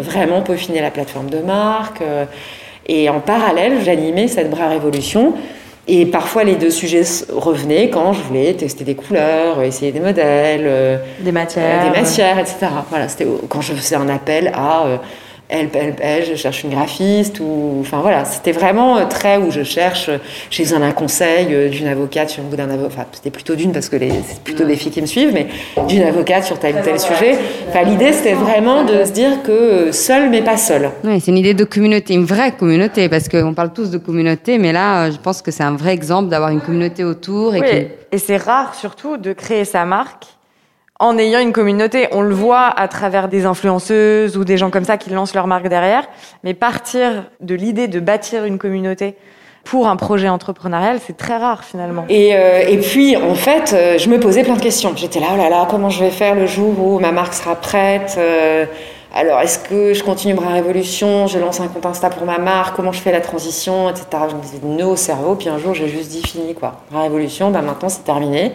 [0.00, 2.02] vraiment peaufiner la plateforme de marque.
[2.86, 5.34] et en parallèle, j'animais cette Bras Révolution
[5.88, 10.64] et parfois, les deux sujets revenaient quand je voulais tester des couleurs, essayer des modèles,
[10.64, 12.68] euh, des matières, des matières, etc.
[12.88, 14.96] Voilà, c'était quand je faisais un appel à euh,
[15.52, 18.24] elle, elle, elle, je cherche une graphiste ou enfin voilà.
[18.24, 20.10] C'était vraiment euh, très où je cherche
[20.50, 22.86] j'ai besoin d'un conseil euh, d'une avocate sur d'un avocat.
[22.86, 25.46] Enfin c'était plutôt d'une parce que c'est plutôt des filles qui me suivent mais
[25.88, 27.36] d'une avocate sur tel ou tel sujet.
[27.68, 31.30] Enfin l'idée c'était vraiment de se dire que euh, seul mais pas seul oui c'est
[31.30, 35.10] une idée de communauté une vraie communauté parce qu'on parle tous de communauté mais là
[35.10, 37.88] je pense que c'est un vrai exemple d'avoir une communauté autour et oui.
[38.10, 40.26] et c'est rare surtout de créer sa marque
[41.02, 42.06] en ayant une communauté.
[42.12, 45.48] On le voit à travers des influenceuses ou des gens comme ça qui lancent leur
[45.48, 46.04] marque derrière.
[46.44, 49.16] Mais partir de l'idée de bâtir une communauté
[49.64, 52.04] pour un projet entrepreneurial, c'est très rare finalement.
[52.08, 54.92] Et, euh, puis, en fait, euh, je me posais plein de questions.
[54.94, 57.56] J'étais là, oh là là, comment je vais faire le jour où ma marque sera
[57.56, 58.64] prête euh,
[59.12, 62.76] Alors, est-ce que je continue Bras Révolution Je lance un compte Insta pour ma marque
[62.76, 64.06] Comment je fais la transition Etc.
[64.30, 65.34] Je me disais, no cerveau.
[65.34, 66.76] Puis un jour, j'ai juste dit, fini quoi.
[66.92, 68.52] Bras Révolution, bah, maintenant c'est terminé.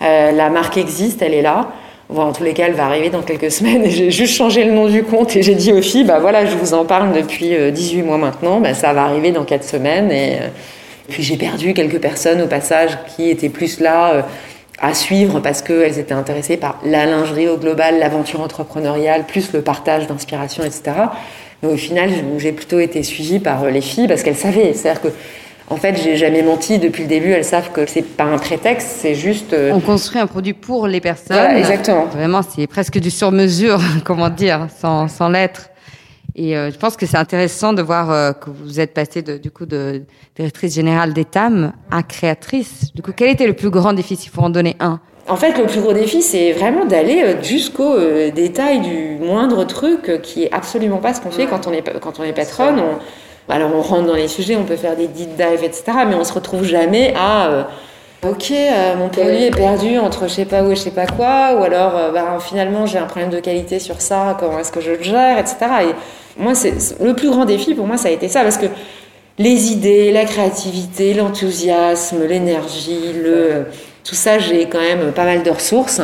[0.00, 1.68] la marque existe, elle est là
[2.08, 3.84] en tous les cas, elle va arriver dans quelques semaines.
[3.84, 6.46] Et j'ai juste changé le nom du compte et j'ai dit aux filles, bah voilà,
[6.46, 8.60] je vous en parle depuis 18 euh, mois maintenant.
[8.60, 10.10] Bah, ça va arriver dans 4 semaines.
[10.10, 10.48] Et euh,
[11.08, 14.22] puis j'ai perdu quelques personnes au passage qui étaient plus là euh,
[14.80, 19.62] à suivre parce qu'elles étaient intéressées par la lingerie au global, l'aventure entrepreneuriale, plus le
[19.62, 20.92] partage d'inspiration, etc.
[21.62, 24.72] Mais au final, j'ai plutôt été suivie par les filles parce qu'elles savaient.
[24.72, 25.08] C'est-à-dire que
[25.72, 27.30] en fait, j'ai jamais menti depuis le début.
[27.30, 29.54] Elles savent que c'est pas un prétexte, c'est juste.
[29.54, 31.36] Euh, On construit un produit pour les personnes.
[31.36, 32.04] Voilà, exactement.
[32.04, 35.70] Vraiment, c'est presque du sur-mesure, comment dire, sans, sans l'être.
[36.36, 39.38] Et euh, je pense que c'est intéressant de voir euh, que vous êtes passé de,
[39.38, 40.02] du coup de
[40.36, 42.92] directrice générale d'ETAM à créatrice.
[42.94, 45.00] Du coup, quel était le plus grand défi, s'il faut en donner un?
[45.28, 47.94] En fait, le plus gros défi, c'est vraiment d'aller jusqu'au
[48.34, 52.18] détail du moindre truc qui est absolument pas ce qu'on fait quand on est quand
[52.18, 52.80] on est patronne.
[52.80, 52.98] On,
[53.48, 55.84] alors on rentre dans les sujets, on peut faire des deep dives, etc.
[56.08, 57.62] Mais on se retrouve jamais à euh,
[58.22, 61.06] ok, euh, mon produit est perdu entre je sais pas où et je sais pas
[61.06, 64.72] quoi, ou alors euh, bah, finalement j'ai un problème de qualité sur ça, comment est-ce
[64.72, 65.56] que je le gère, etc.
[65.82, 68.66] Et moi, c'est le plus grand défi pour moi, ça a été ça, parce que
[69.38, 73.66] les idées, la créativité, l'enthousiasme, l'énergie, le
[74.04, 76.00] tout ça, j'ai quand même pas mal de ressources.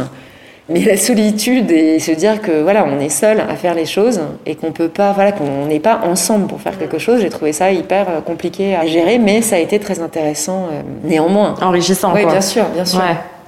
[0.71, 4.21] Mais la solitude et se dire que voilà, on est seul à faire les choses
[4.45, 7.55] et qu'on peut pas, voilà, qu'on n'est pas ensemble pour faire quelque chose, j'ai trouvé
[7.55, 11.55] ça hyper euh, compliqué à gérer, mais ça a été très intéressant euh, néanmoins.
[11.63, 12.13] Enrichissant.
[12.15, 13.01] Oui, bien sûr, bien sûr.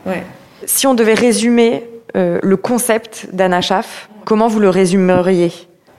[0.07, 0.23] Ouais.
[0.65, 1.85] Si on devait résumer
[2.17, 5.53] euh, le concept d'Anna Schaff, comment vous le résumeriez?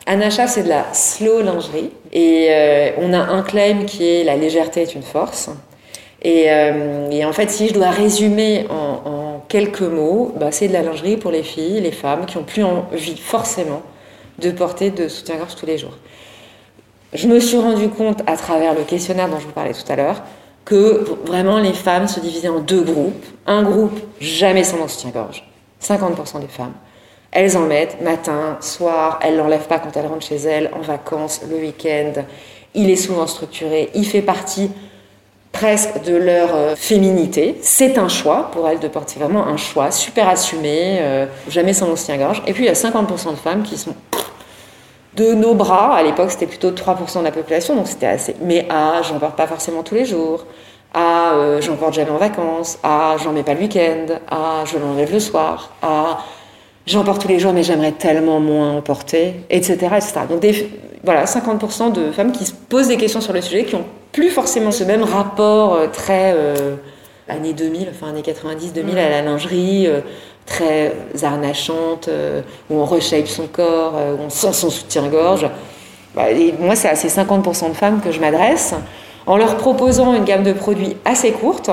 [0.08, 2.50] Anna Schaff, c'est de la slow lingerie et
[3.00, 5.52] on a un claim qui est la légèreté est une force.
[6.24, 6.48] Et,
[7.12, 10.82] et en fait, si je dois résumer en, en quelques mots, bah, c'est de la
[10.82, 13.82] lingerie pour les filles, les femmes qui ont plus envie forcément
[14.40, 15.98] de porter de soutien-gorge tous les jours.
[17.14, 19.98] Je me suis rendu compte à travers le questionnaire dont je vous parlais tout à
[19.98, 20.24] l'heure
[20.64, 23.26] que vraiment les femmes se divisaient en deux groupes.
[23.46, 25.44] Un groupe jamais sans soutien-gorge,
[25.84, 26.74] 50% des femmes.
[27.34, 31.42] Elles en mettent matin, soir, elles l'enlèvent pas quand elles rentrent chez elles, en vacances,
[31.50, 32.14] le week-end.
[32.74, 34.72] Il est souvent structuré, il fait partie
[35.62, 37.56] presque de leur euh, féminité.
[37.62, 41.96] C'est un choix pour elles de porter vraiment un choix super assumé, euh, jamais sans
[41.96, 42.42] soutien-gorge.
[42.48, 43.94] Et puis il y a 50% de femmes qui sont
[45.16, 45.96] de nos bras.
[45.96, 48.36] À l'époque, c'était plutôt 3% de la population, donc c'était assez.
[48.42, 50.46] Mais ah, j'en porte pas forcément tous les jours.
[50.96, 52.80] Ah, j'en porte jamais en vacances.
[52.82, 54.16] Ah, j'en mets pas le week-end.
[54.32, 55.74] Ah, je l'enlève le soir.
[55.84, 56.22] Ah,
[56.88, 59.78] j'en porte tous les jours, mais j'aimerais tellement moins en porter, etc.
[59.96, 60.22] etc.
[60.28, 60.44] Donc
[61.04, 64.30] voilà, 50% de femmes qui se posent des questions sur le sujet, qui ont plus
[64.30, 66.76] forcément ce même rapport euh, très euh,
[67.28, 70.02] années 2000, enfin années 90, 2000 à la lingerie, euh,
[70.46, 70.94] très
[71.24, 72.10] arnachante,
[72.70, 75.48] où on reshape son corps, où on sent son soutien-gorge.
[76.14, 76.24] Bah,
[76.60, 78.74] moi, c'est à ces 50% de femmes que je m'adresse,
[79.28, 81.70] en leur proposant une gamme de produits assez courte,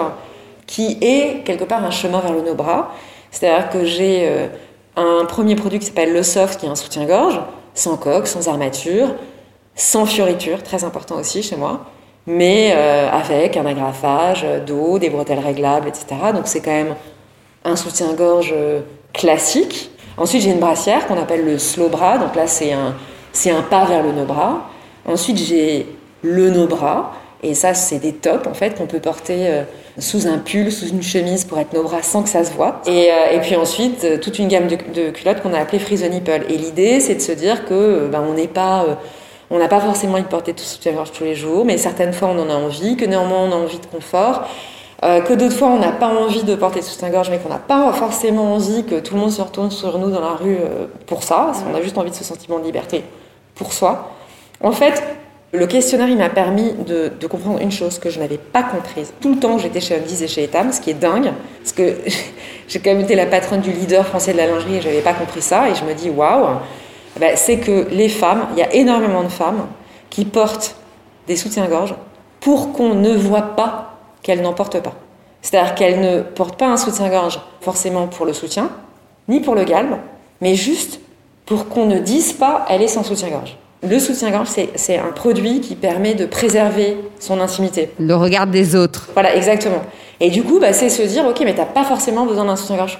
[0.67, 2.95] qui est quelque part un chemin vers le no-bras.
[3.33, 4.31] C'est-à-dire que j'ai
[4.95, 7.41] un premier produit qui s'appelle le Soft, qui est un soutien-gorge,
[7.75, 9.09] sans coque, sans armature,
[9.75, 11.87] sans fioriture, très important aussi chez moi,
[12.29, 16.07] mais euh, avec un agrafage d'eau, des bretelles réglables, etc.
[16.35, 16.95] Donc c'est quand même
[17.65, 18.81] un soutien-gorge euh,
[19.13, 19.91] classique.
[20.17, 22.95] Ensuite, j'ai une brassière qu'on appelle le slow bras, donc là c'est un,
[23.33, 24.69] c'est un pas vers le no-bras.
[25.07, 25.87] Ensuite, j'ai
[26.23, 27.13] le no-bras,
[27.43, 29.63] et ça, c'est des tops en fait qu'on peut porter euh,
[29.99, 32.83] sous un pull, sous une chemise pour être nos bras sans que ça se voit.
[32.87, 36.11] Et, euh, et puis ensuite, euh, toute une gamme de, culottes qu'on a appelées the
[36.11, 36.47] Nipple.
[36.49, 38.85] Et l'idée, c'est de se dire que ben, on n'est pas,
[39.51, 42.29] on n'a pas forcément envie de porter tout soutien-gorge tous les jours, mais certaines fois
[42.29, 44.43] on en a envie, que néanmoins on a envie de confort.
[45.03, 48.55] que d'autres fois on n'a pas envie de porter soutien-gorge, mais qu'on n'a pas forcément
[48.55, 50.59] envie que tout le monde se retourne sur nous dans la rue
[51.07, 51.53] pour ça.
[51.71, 53.05] On a juste envie de ce sentiment de liberté
[53.55, 54.11] pour soi.
[54.63, 55.03] En fait,
[55.53, 59.15] le questionnaire, il m'a permis de, comprendre une chose que je n'avais pas comprise.
[59.21, 61.33] Tout le temps, j'étais chez Humdies et chez Etam, ce qui est dingue,
[61.63, 61.95] parce que
[62.69, 65.01] j'ai quand même été la patronne du leader français de la lingerie et je n'avais
[65.01, 65.71] pas compris ça.
[65.71, 66.59] Et je me dis, waouh,
[67.19, 69.67] ben, c'est que les femmes, il y a énormément de femmes
[70.11, 70.77] qui portent
[71.27, 71.95] des soutiens-gorge
[72.41, 74.95] pour qu'on ne voit pas qu'elles n'en portent pas.
[75.43, 78.71] C'est-à-dire qu'elles ne portent pas un soutien-gorge forcément pour le soutien,
[79.29, 79.97] ni pour le galbe,
[80.41, 81.01] mais juste
[81.47, 83.57] pour qu'on ne dise pas elle est sans soutien-gorge.
[83.83, 87.91] Le soutien-gorge, c'est un produit qui permet de préserver son intimité.
[88.01, 89.09] Le regard des autres.
[89.13, 89.83] Voilà, exactement.
[90.19, 92.99] Et du coup, bah, c'est se dire, ok, mais t'as pas forcément besoin d'un soutien-gorge.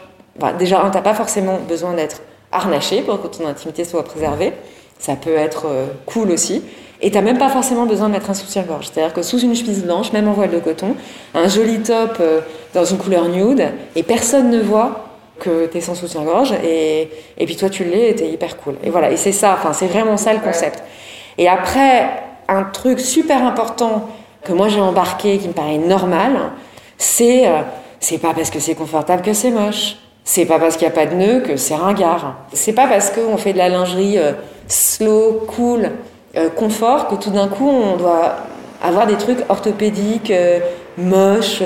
[0.57, 4.53] déjà, un, t'as pas forcément besoin d'être harnaché pour que ton intimité soit préservée.
[4.99, 6.63] Ça peut être euh, cool aussi.
[7.01, 8.91] Et t'as même pas forcément besoin de mettre un soutien-gorge.
[8.93, 10.97] C'est-à-dire que sous une chemise blanche, même en voile de coton,
[11.35, 12.41] un joli top euh,
[12.75, 15.05] dans une couleur nude, et personne ne voit
[15.39, 18.57] que tu es sans soutien-gorge et, et puis toi tu l'es et tu es hyper
[18.57, 18.75] cool.
[18.83, 20.83] Et voilà, et c'est ça, enfin c'est vraiment ça le concept.
[21.39, 22.11] Et après,
[22.49, 24.09] un truc super important
[24.43, 26.33] que moi j'ai embarqué qui me paraît normal,
[26.97, 27.61] c'est euh,
[28.01, 29.97] c'est pas parce que c'est confortable que c'est moche.
[30.31, 32.35] C'est pas parce qu'il n'y a pas de nœud que c'est ringard.
[32.53, 34.33] C'est pas parce qu'on fait de la lingerie euh,
[34.67, 35.91] slow, cool,
[36.37, 38.37] euh, confort que tout d'un coup on doit
[38.83, 40.31] avoir des trucs orthopédiques,
[40.99, 41.63] moches,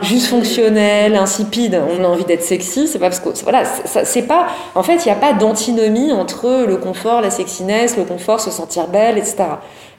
[0.00, 4.46] juste fonctionnel, insipide, on a envie d'être sexy, c'est pas parce que voilà, c'est pas
[4.74, 8.50] en fait, il n'y a pas d'antinomie entre le confort, la sexiness, le confort, se
[8.50, 9.44] sentir belle, etc.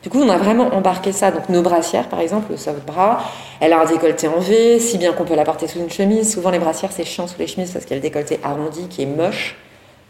[0.04, 1.32] Du coup, on a vraiment embarqué ça.
[1.32, 3.22] Donc nos brassières, par exemple, le soft bras,
[3.60, 6.34] elle a un décolleté en V, si bien qu'on peut la porter sous une chemise.
[6.34, 8.88] Souvent les brassières, c'est chiant sous les chemises parce qu'il y a le décolleté arrondi
[8.88, 9.56] qui est moche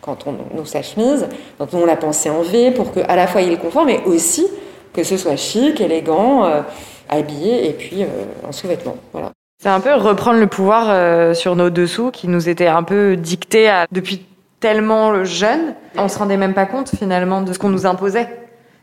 [0.01, 1.27] quand on nous sa chemise.
[1.59, 4.01] Donc on l'a pensé en V pour que à la fois il le confort, mais
[4.05, 4.47] aussi
[4.93, 6.61] que ce soit chic, élégant, euh,
[7.09, 8.07] habillé et puis euh,
[8.47, 8.97] en sous-vêtements.
[9.11, 9.31] Voilà.
[9.61, 13.15] C'est un peu reprendre le pouvoir euh, sur nos dessous qui nous était un peu
[13.15, 14.25] dicté depuis
[14.59, 15.75] tellement jeune.
[15.97, 18.27] On se rendait même pas compte finalement de ce qu'on nous imposait.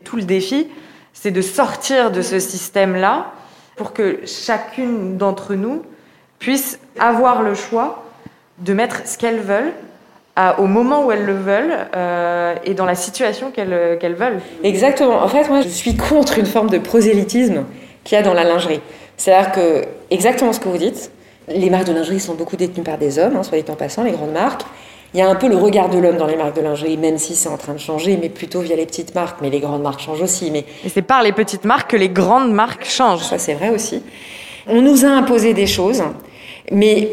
[0.05, 0.67] Tout le défi,
[1.13, 3.31] c'est de sortir de ce système-là
[3.75, 5.83] pour que chacune d'entre nous
[6.39, 8.03] puisse avoir le choix
[8.59, 9.73] de mettre ce qu'elles veulent
[10.57, 14.39] au moment où elles le veulent euh, et dans la situation qu'elles veulent.
[14.63, 15.21] Exactement.
[15.21, 17.65] En fait, moi, je suis contre une forme de prosélytisme
[18.03, 18.79] qu'il y a dans la lingerie.
[19.17, 21.11] C'est-à-dire que, exactement ce que vous dites,
[21.49, 24.03] les marques de lingerie sont beaucoup détenues par des hommes, hein, soit dit en passant,
[24.03, 24.63] les grandes marques.
[25.13, 27.17] Il y a un peu le regard de l'homme dans les marques de lingerie, même
[27.17, 29.39] si c'est en train de changer, mais plutôt via les petites marques.
[29.41, 30.51] Mais les grandes marques changent aussi.
[30.51, 30.65] Mais...
[30.85, 33.23] Et c'est par les petites marques que les grandes marques changent.
[33.23, 34.03] Ça, c'est vrai aussi.
[34.67, 36.03] On nous a imposé des choses,
[36.71, 37.09] mais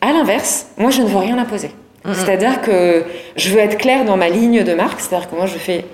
[0.00, 1.70] à l'inverse, moi, je ne veux rien imposer.
[2.10, 3.04] C'est-à-dire que
[3.36, 5.84] je veux être claire dans ma ligne de marque, c'est-à-dire que moi, je fais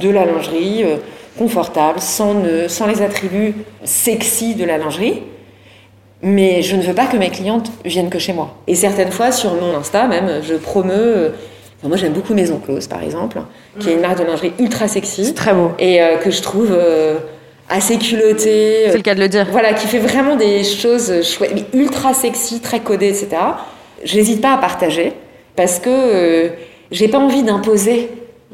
[0.00, 0.82] de la lingerie.
[0.82, 0.96] Euh,
[1.38, 2.34] confortable, sans,
[2.68, 5.22] sans les attributs sexy de la lingerie.
[6.22, 8.54] Mais je ne veux pas que mes clientes viennent que chez moi.
[8.66, 11.32] Et certaines fois, sur mon Insta, même, je promeux.
[11.82, 13.40] moi, j'aime beaucoup Maison Close, par exemple,
[13.78, 15.24] qui est une marque de lingerie ultra sexy.
[15.24, 15.72] C'est très beau.
[15.78, 17.18] Et euh, que je trouve euh,
[17.70, 18.88] assez culottée.
[18.90, 19.46] C'est le cas de le dire.
[19.50, 23.28] Voilà, qui fait vraiment des choses chouettes, mais ultra sexy, très codées, etc.
[24.04, 25.14] Je n'hésite pas à partager
[25.56, 26.48] parce que euh,
[26.90, 28.10] j'ai pas envie d'imposer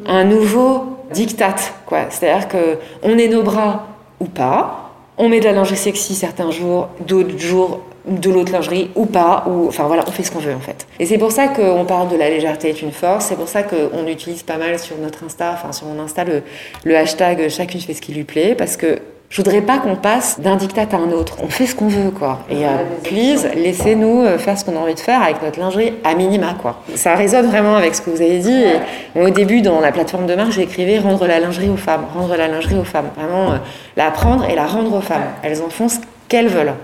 [0.07, 2.07] un nouveau dictate, quoi.
[2.11, 3.89] C'est-à-dire que on est nos bras
[4.21, 4.86] ou pas,
[5.19, 9.45] on met de la lingerie sexy certains jours, d'autres jours de l'autre lingerie ou pas,
[9.49, 10.87] ou enfin voilà, on fait ce qu'on veut en fait.
[11.01, 13.63] Et c'est pour ça qu'on parle de la légèreté est une force, c'est pour ça
[13.63, 17.95] qu'on utilise pas mal sur notre Insta, enfin sur mon Insta, le, hashtag chacune fait
[17.95, 21.11] ce qui lui plaît, parce que Je voudrais pas qu'on passe d'un diktat à un
[21.11, 21.39] autre.
[21.43, 22.41] On fait ce qu'on veut, quoi.
[22.49, 22.69] Et euh,
[23.03, 26.55] please, laissez-nous euh, faire ce qu'on a envie de faire avec notre lingerie à minima,
[26.61, 26.81] quoi.
[26.95, 28.65] Ça résonne vraiment avec ce que vous avez dit.
[29.17, 32.47] au début, dans la plateforme de marque, j'écrivais rendre la lingerie aux femmes, rendre la
[32.47, 33.11] lingerie aux femmes.
[33.17, 33.57] Vraiment, euh,
[33.97, 35.27] la prendre et la rendre aux femmes.
[35.43, 36.75] Elles en font ce qu'elles veulent.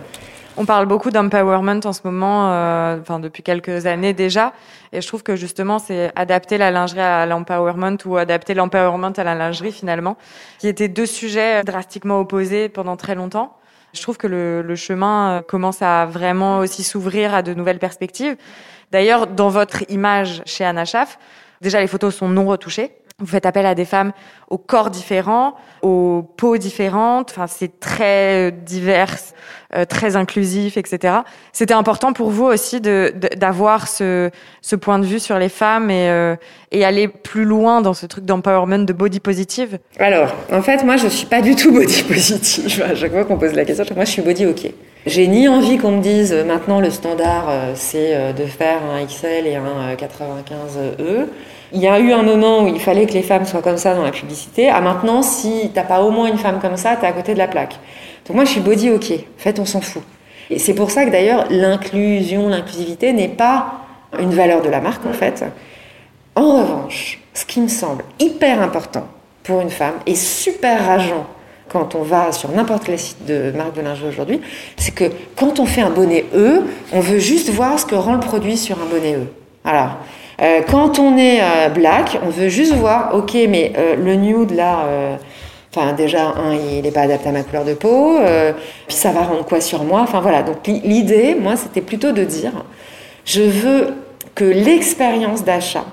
[0.59, 4.53] On parle beaucoup d'empowerment en ce moment, euh, enfin depuis quelques années déjà,
[4.93, 9.25] et je trouve que justement c'est adapter la lingerie à l'empowerment ou adapter l'empowerment à
[9.25, 10.19] la lingerie finalement,
[10.59, 13.57] qui étaient deux sujets drastiquement opposés pendant très longtemps.
[13.95, 17.79] Je trouve que le, le chemin euh, commence à vraiment aussi s'ouvrir à de nouvelles
[17.79, 18.37] perspectives.
[18.91, 21.19] D'ailleurs, dans votre image chez Anna Schaff,
[21.63, 22.93] déjà les photos sont non retouchées.
[23.23, 24.13] Vous faites appel à des femmes
[24.53, 27.31] aux corps différents, aux peaux différentes.
[27.31, 29.15] Enfin, c'est très euh, divers,
[29.77, 31.19] euh, très inclusif, etc.
[31.53, 34.31] C'était important pour vous aussi de d'avoir ce,
[34.61, 36.35] ce point de vue sur les femmes et, euh,
[36.73, 39.79] et aller plus loin dans ce truc d'empowerment, de body positive?
[40.01, 42.83] Alors, en fait, moi, je suis pas du tout body positive.
[42.83, 44.71] À chaque fois qu'on pose la question, moi, je suis body ok.
[45.07, 49.57] J'ai ni envie qu'on me dise maintenant le standard, c'est de faire un XL et
[49.57, 51.27] un 95E
[51.75, 53.95] il y a eu un moment où il fallait que les femmes soient comme ça
[53.95, 54.69] dans la publicité.
[54.69, 57.39] À maintenant, si t'as pas au moins une femme comme ça, t'es à côté de
[57.39, 57.77] la plaque.
[58.27, 59.13] Donc moi, je suis body ok.
[59.13, 60.03] En fait, on s'en fout.
[60.51, 63.75] Et c'est pour ça que d'ailleurs, l'inclusion, l'inclusivité n'est pas
[64.19, 65.45] une valeur de la marque en fait.
[66.35, 69.07] En revanche, ce qui me semble hyper important
[69.43, 71.27] pour une femme et super rageant
[71.69, 74.41] quand on va sur n'importe quel site de marque de lingerie aujourd'hui,
[74.77, 78.13] c'est que quand on fait un bonnet E, on veut juste voir ce que rend
[78.13, 79.27] le produit sur un bonnet E.
[79.65, 79.97] Alors,
[80.41, 84.53] euh, quand on est euh, black, on veut juste voir, ok, mais euh, le nude
[84.53, 84.87] là,
[85.75, 88.19] enfin déjà, un, il n'est pas adapté à ma couleur de peau,
[88.87, 90.01] puis ça va rendre quoi sur moi?
[90.03, 92.53] Enfin voilà, donc l'idée, moi, c'était plutôt de dire,
[93.25, 93.95] je veux
[94.35, 95.85] que l'expérience d'achat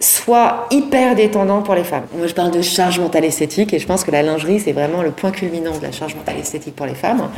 [0.00, 2.04] soit hyper détendant pour les femmes.
[2.16, 5.02] Moi, je parle de charge mentale esthétique et je pense que la lingerie, c'est vraiment
[5.02, 7.28] le point culminant de la charge mentale esthétique pour les femmes.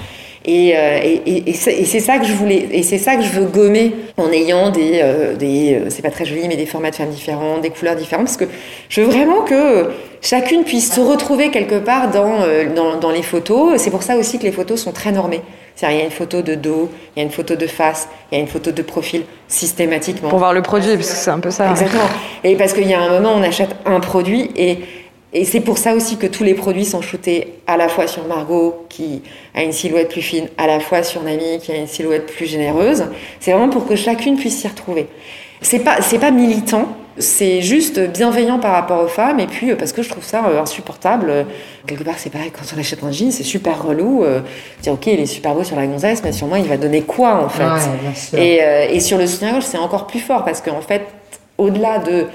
[0.44, 3.44] Et, euh, et, et, c'est ça que je voulais, et c'est ça que je veux
[3.44, 6.96] gommer en ayant des, euh, des euh, c'est pas très joli, mais des formats de
[6.96, 8.46] femmes différents, des couleurs différentes, parce que
[8.88, 9.90] je veux vraiment que
[10.22, 12.38] chacune puisse se retrouver quelque part dans,
[12.74, 13.78] dans, dans les photos.
[13.78, 15.42] C'est pour ça aussi que les photos sont très normées.
[15.82, 18.36] Il y a une photo de dos, il y a une photo de face, il
[18.36, 20.28] y a une photo de profil systématiquement.
[20.28, 21.70] Pour voir le produit, parce que c'est un peu ça.
[21.70, 22.08] Exactement.
[22.44, 24.80] Et parce qu'il y a un moment, on achète un produit et
[25.32, 28.26] et c'est pour ça aussi que tous les produits sont shootés à la fois sur
[28.26, 29.22] Margot, qui
[29.54, 32.46] a une silhouette plus fine, à la fois sur Nami, qui a une silhouette plus
[32.46, 33.04] généreuse.
[33.38, 35.06] C'est vraiment pour que chacune puisse s'y retrouver.
[35.62, 36.88] C'est pas, c'est pas militant,
[37.20, 39.40] c'est juste bienveillant par rapport aux femmes.
[39.40, 41.46] Et puis, parce que je trouve ça euh, insupportable.
[41.86, 44.24] Quelque part, c'est pareil, quand on achète un jean, c'est super relou.
[44.24, 44.40] Euh,
[44.82, 47.02] dire, ok, il est super beau sur la gonzesse, mais sur moi, il va donner
[47.02, 47.64] quoi, en fait
[48.36, 51.02] et, euh, et, sur le soutien-gorge, c'est encore plus fort, parce qu'en fait,
[51.58, 52.26] au-delà de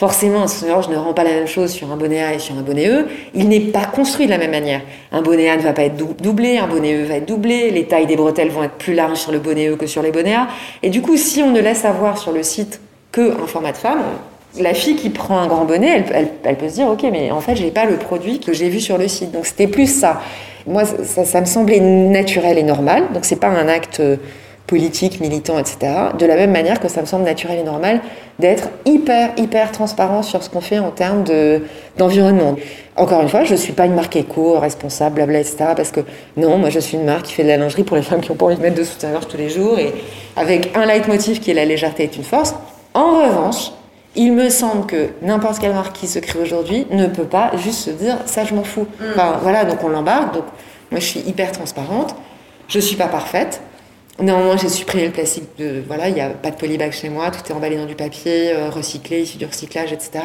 [0.00, 2.56] Forcément, un soutien-gorge ne rend pas la même chose sur un bonnet A et sur
[2.56, 3.06] un bonnet E.
[3.34, 4.80] Il n'est pas construit de la même manière.
[5.12, 7.84] Un bonnet A ne va pas être doublé, un bonnet E va être doublé, les
[7.84, 10.36] tailles des bretelles vont être plus larges sur le bonnet E que sur les bonnets
[10.36, 10.48] A.
[10.82, 12.80] Et du coup, si on ne laisse avoir sur le site
[13.12, 14.02] qu'un format de femme,
[14.58, 16.04] la fille qui prend un grand bonnet,
[16.44, 18.80] elle, peut se dire, ok, mais en fait, j'ai pas le produit que j'ai vu
[18.80, 19.30] sur le site.
[19.30, 20.20] Donc c'était plus ça.
[20.66, 23.04] Moi, ça, me semblait naturel et normal.
[23.14, 24.02] Donc c'est pas un acte
[24.70, 25.78] politique, militant, etc.
[26.16, 28.00] De la même manière que ça me semble naturel et normal
[28.38, 31.24] d'être hyper, hyper transparent sur ce qu'on fait en termes
[31.98, 32.54] d'environnement.
[32.96, 35.56] Encore une fois, je ne suis pas une marque éco, responsable, blabla, etc.
[35.76, 36.00] Parce que
[36.36, 38.30] non, moi je suis une marque qui fait de la lingerie pour les femmes qui
[38.30, 39.92] n'ont pas envie de mettre de soutien-gorge tous les jours et
[40.36, 42.54] avec un leitmotiv qui est la légèreté est une force.
[42.94, 43.72] En revanche,
[44.16, 47.80] il me semble que n'importe quelle marque qui se crée aujourd'hui ne peut pas juste
[47.80, 48.86] se dire ça je m'en fous.
[48.98, 49.04] Mm.
[49.12, 50.34] Enfin, voilà, donc on l'embarque.
[50.34, 50.44] Donc
[50.90, 52.14] moi je suis hyper transparente.
[52.68, 53.60] Je ne suis pas parfaite.
[54.20, 55.44] Néanmoins, j'ai supprimé le plastique.
[55.58, 57.30] De, voilà, il n'y a pas de polybag chez moi.
[57.30, 60.20] Tout est emballé dans du papier, euh, recyclé, issu du recyclage, etc.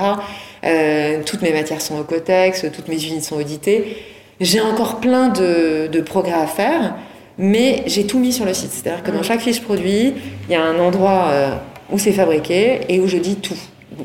[0.65, 3.97] Euh, toutes mes matières sont au cotex, toutes mes unités sont auditées.
[4.41, 6.95] J'ai encore plein de, de, progrès à faire,
[7.37, 8.71] mais j'ai tout mis sur le site.
[8.71, 10.13] C'est-à-dire que dans chaque fiche produit,
[10.49, 11.55] il y a un endroit euh,
[11.91, 13.57] où c'est fabriqué et où je dis tout.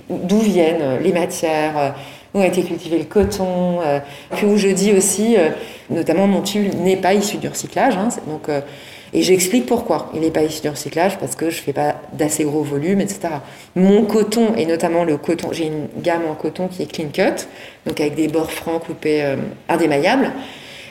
[0.09, 1.95] D'où viennent les matières,
[2.33, 3.81] où a été cultivé le coton,
[4.37, 5.37] puis où je dis aussi,
[5.89, 7.97] notamment mon tulle n'est pas issu du recyclage.
[7.97, 8.49] Hein, donc
[9.13, 10.11] et j'explique pourquoi.
[10.15, 13.01] Il n'est pas issu du recyclage parce que je ne fais pas d'assez gros volume,
[13.01, 13.29] etc.
[13.75, 17.47] Mon coton, et notamment le coton, j'ai une gamme en coton qui est clean cut,
[17.87, 19.37] donc avec des bords francs coupés euh,
[19.69, 20.31] indémaillables.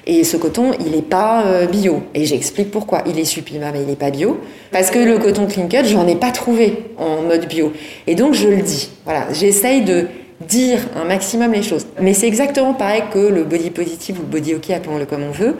[0.07, 2.03] Et ce coton, il n'est pas euh, bio.
[2.13, 3.03] Et j'explique pourquoi.
[3.05, 4.39] Il est Supima, mais il n'est pas bio.
[4.71, 7.73] Parce que le coton clean cut, j'en ai pas trouvé en mode bio.
[8.07, 8.89] Et donc, je le dis.
[9.05, 10.07] Voilà, j'essaye de
[10.47, 11.85] dire un maximum les choses.
[12.01, 15.31] Mais c'est exactement pareil que le body positive ou le body ok, appelons-le comme on
[15.31, 15.55] veut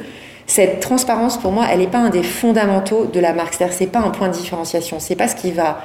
[0.49, 3.53] cette transparence, pour moi, elle n'est pas un des fondamentaux de la marque.
[3.53, 4.97] C'est-à-dire, c'est pas un point de différenciation.
[4.99, 5.83] C'est pas ce qui va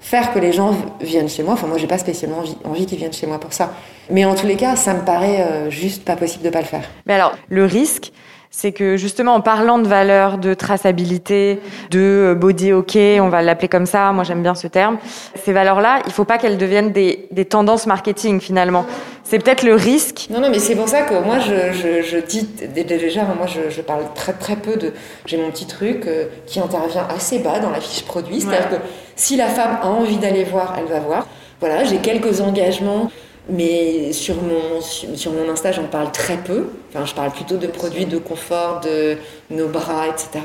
[0.00, 1.54] faire que les gens viennent chez moi.
[1.54, 3.72] Enfin, moi, j'ai pas spécialement envie, qu'ils viennent chez moi pour ça.
[4.10, 6.66] Mais en tous les cas, ça me paraît euh, juste pas possible de pas le
[6.66, 6.84] faire.
[7.06, 8.12] Mais alors, le risque,
[8.50, 13.68] c'est que justement en parlant de valeur, de traçabilité, de body ok, on va l'appeler
[13.68, 14.98] comme ça, moi j'aime bien ce terme,
[15.36, 18.84] ces valeurs-là, il faut pas qu'elles deviennent des, des, tendances marketing finalement.
[19.22, 20.26] C'est peut-être le risque.
[20.30, 23.70] Non, non, mais c'est pour ça que moi je, je, je dis déjà, moi je,
[23.70, 24.92] je, parle très très peu de...
[25.26, 28.76] J'ai mon petit truc euh, qui intervient assez bas dans la fiche produit, c'est-à-dire que
[29.14, 31.28] si la femme a envie d'aller voir, elle va voir.
[31.60, 33.10] Voilà, j'ai quelques engagements
[33.48, 36.66] mais sur mon, sur mon Insta, j'en parle très peu.
[36.90, 39.16] Enfin, je parle plutôt de produits de confort, de
[39.50, 40.44] nos bras, etc.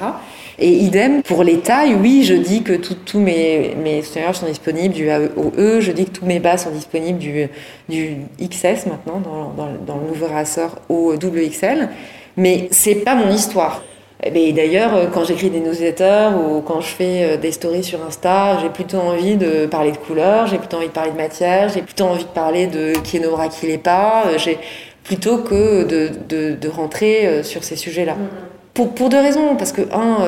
[0.58, 5.10] Et idem, pour les tailles, oui, je dis que tous mes, mes sont disponibles du
[5.10, 5.82] A au E.
[5.82, 7.48] Je dis que tous mes bas sont disponibles du,
[7.90, 11.90] du XS maintenant, dans, dans, dans le nouveau rasseur au double XL.
[12.38, 13.84] Mais c'est pas mon histoire.
[14.26, 17.84] Et eh d'ailleurs, euh, quand j'écris des newsletters ou quand je fais euh, des stories
[17.84, 21.18] sur Insta, j'ai plutôt envie de parler de couleurs, j'ai plutôt envie de parler de
[21.18, 24.40] matière, j'ai plutôt envie de parler de qui est nos bras, qui l'est pas, euh,
[24.40, 24.58] j'ai
[25.04, 28.14] plutôt que de, de, de, rentrer sur ces sujets-là.
[28.14, 28.74] Mm-hmm.
[28.74, 30.26] Pour, pour, deux raisons, parce que un,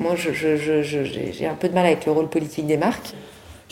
[0.00, 3.14] moi j'ai je, je, je, un peu de mal avec le rôle politique des marques.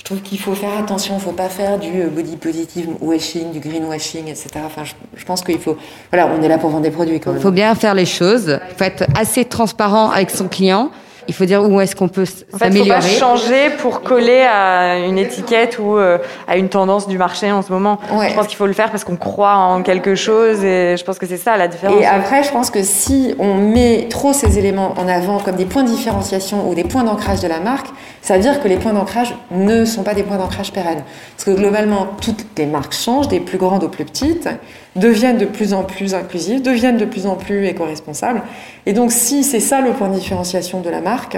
[0.05, 2.89] Je trouve qu'il faut faire attention, il ne faut pas faire du euh, body positive
[3.01, 4.49] washing, du greenwashing, etc.
[4.67, 5.79] Enfin, je, pense qu'il faut.
[6.13, 7.41] Voilà, on est là pour vendre des produits quand même.
[7.41, 8.61] Il faut bien faire les choses.
[8.71, 10.91] Il faut être assez transparent avec son client
[11.29, 12.93] il faut dire où est-ce qu'on peut s'améliorer.
[12.93, 17.09] En fait, faut pas changer pour coller à une étiquette ou euh, à une tendance
[17.09, 17.99] du marché en ce moment.
[18.11, 21.18] Je pense qu'il faut le faire parce qu'on croit en quelque chose et je pense
[21.18, 22.01] que c'est ça la différence.
[22.01, 25.64] Et après, je pense que si on met trop ces éléments en avant comme des
[25.64, 27.89] points de différenciation ou des points d'ancrage de la marque,
[28.22, 31.03] ça veut dire que les points d'ancrage ne sont pas des points d'ancrage pérennes.
[31.37, 34.49] Parce que globalement, toutes les marques changent, des plus grandes aux plus petites
[34.97, 38.42] deviennent de plus en plus inclusives, deviennent de plus en plus éco-responsables.
[38.86, 41.36] Et donc, si c'est ça le point de différenciation de la marque,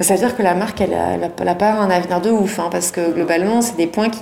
[0.00, 0.90] ça veut dire que la marque, elle
[1.44, 4.20] n'a pas un avenir de ouf, hein, parce que globalement, c'est des points qui,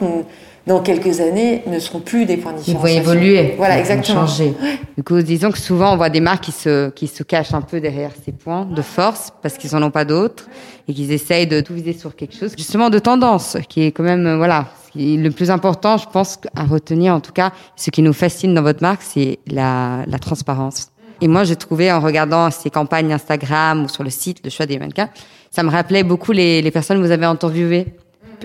[0.69, 2.59] dans quelques années, ne seront plus des points de.
[2.69, 3.55] Ils vont évoluer.
[3.57, 4.27] Voilà, exactement.
[4.27, 4.55] changer.
[4.97, 7.63] Du coup, disons que souvent, on voit des marques qui se, qui se cachent un
[7.63, 10.47] peu derrière ces points de force, parce qu'ils n'en ont pas d'autres,
[10.87, 14.03] et qu'ils essayent de tout viser sur quelque chose, justement de tendance, qui est quand
[14.03, 18.13] même, voilà, le plus important, je pense, à retenir, en tout cas, ce qui nous
[18.13, 20.91] fascine dans votre marque, c'est la, la transparence.
[21.21, 24.67] Et moi, j'ai trouvé en regardant ces campagnes Instagram ou sur le site, le choix
[24.67, 25.09] des mannequins,
[25.51, 27.87] ça me rappelait beaucoup les, les personnes que vous avez interviewées.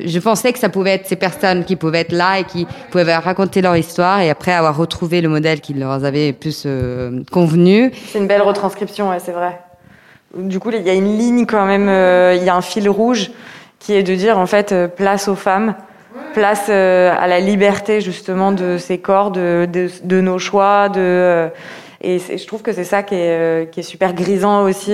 [0.04, 3.16] Je pensais que ça pouvait être ces personnes qui pouvaient être là et qui pouvaient
[3.16, 7.91] raconter leur histoire et après avoir retrouvé le modèle qui leur avait plus euh, convenu.
[8.08, 9.60] C'est une belle retranscription, ouais, c'est vrai.
[10.36, 12.89] Du coup, il y a une ligne quand même, euh, il y a un fil
[12.89, 13.32] rouge
[13.80, 15.76] qui est de dire en fait euh, place aux femmes
[16.34, 22.72] place à la liberté justement de ces corps, de, nos choix, et je trouve que
[22.72, 24.94] c'est ça qui est super grisant aussi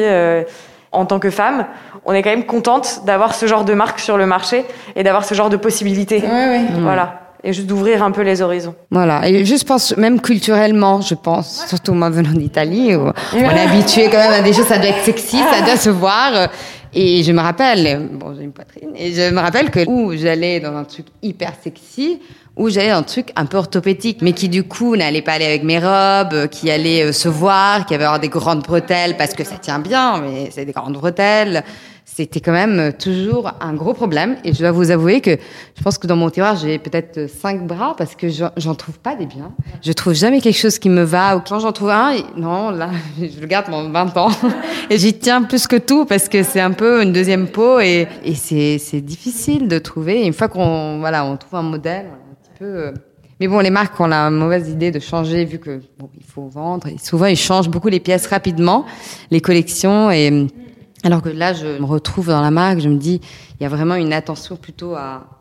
[0.92, 1.66] en tant que femme.
[2.06, 4.66] On est quand même contente d'avoir ce genre de marque sur le marché
[4.96, 6.24] et d'avoir ce genre de possibilités.
[6.24, 6.82] Oui, oui.
[6.82, 8.76] Voilà et juste d'ouvrir un peu les horizons.
[8.92, 13.60] Voilà, et juste pense même culturellement, je pense, surtout moi venant d'Italie, où on est
[13.60, 16.50] habitué quand même à des choses, ça doit être sexy, ça doit se voir.
[16.94, 20.60] Et je me rappelle, bon, j'ai une poitrine, et je me rappelle que où j'allais
[20.60, 22.20] dans un truc hyper sexy,
[22.60, 25.64] où dans un truc un peu orthopédique, mais qui du coup n'allait pas aller avec
[25.64, 29.44] mes robes, qui allait euh, se voir, qui avait avoir des grandes bretelles parce que
[29.44, 31.64] ça tient bien, mais c'est des grandes bretelles
[32.20, 34.36] c'était quand même euh, toujours un gros problème.
[34.44, 35.38] Et je dois vous avouer que
[35.78, 39.16] je pense que dans mon tiroir, j'ai peut-être cinq bras parce que j'en trouve pas
[39.16, 39.54] des biens.
[39.82, 41.38] Je trouve jamais quelque chose qui me va.
[41.38, 44.30] Ou quand j'en trouve un, non, là, je le garde pendant 20 ans.
[44.90, 48.08] Et j'y tiens plus que tout parce que c'est un peu une deuxième peau et,
[48.36, 50.26] c'est difficile de trouver.
[50.26, 52.08] Une fois qu'on voilà, on trouve un modèle,
[52.62, 52.92] Euh,
[53.40, 56.48] mais bon, les marques ont la mauvaise idée de changer vu que bon, il faut
[56.48, 56.88] vendre.
[56.88, 58.86] Et souvent, ils changent beaucoup les pièces rapidement,
[59.32, 60.48] les collections et
[61.06, 63.22] alors que là, je me retrouve dans la marque, je me dis,
[63.60, 64.96] il y a vraiment une attention plutôt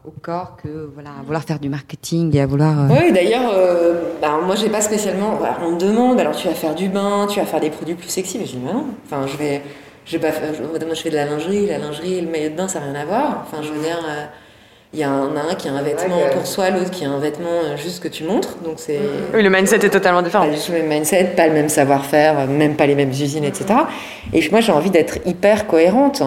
[0.05, 2.79] au corps que voilà, à vouloir faire du marketing et à vouloir.
[2.79, 5.35] Euh, oui, d'ailleurs, euh, bah, moi, j'ai pas spécialement.
[5.35, 7.97] Voilà, on me demande, alors tu vas faire du bain, tu vas faire des produits
[7.97, 8.87] plus sexy, mais je dis, non.
[9.05, 9.62] Enfin, je vais,
[10.05, 12.55] je vais pas, je, moi, je fais de la lingerie, la lingerie le maillot de
[12.57, 13.45] bain, ça n'a rien à voir.
[13.45, 13.99] Enfin, je veux dire.
[14.09, 14.27] Euh,
[14.95, 17.61] il y a un, qui a un vêtement pour soi, l'autre qui a un vêtement
[17.62, 18.57] euh, juste que tu montres.
[18.64, 18.99] Donc c'est.
[19.34, 20.47] Oui, le mindset est totalement différent.
[20.47, 23.66] Pas le même mindset, pas le même savoir-faire, même pas les mêmes usines, etc.
[24.32, 26.22] Et moi, j'ai envie d'être hyper cohérente.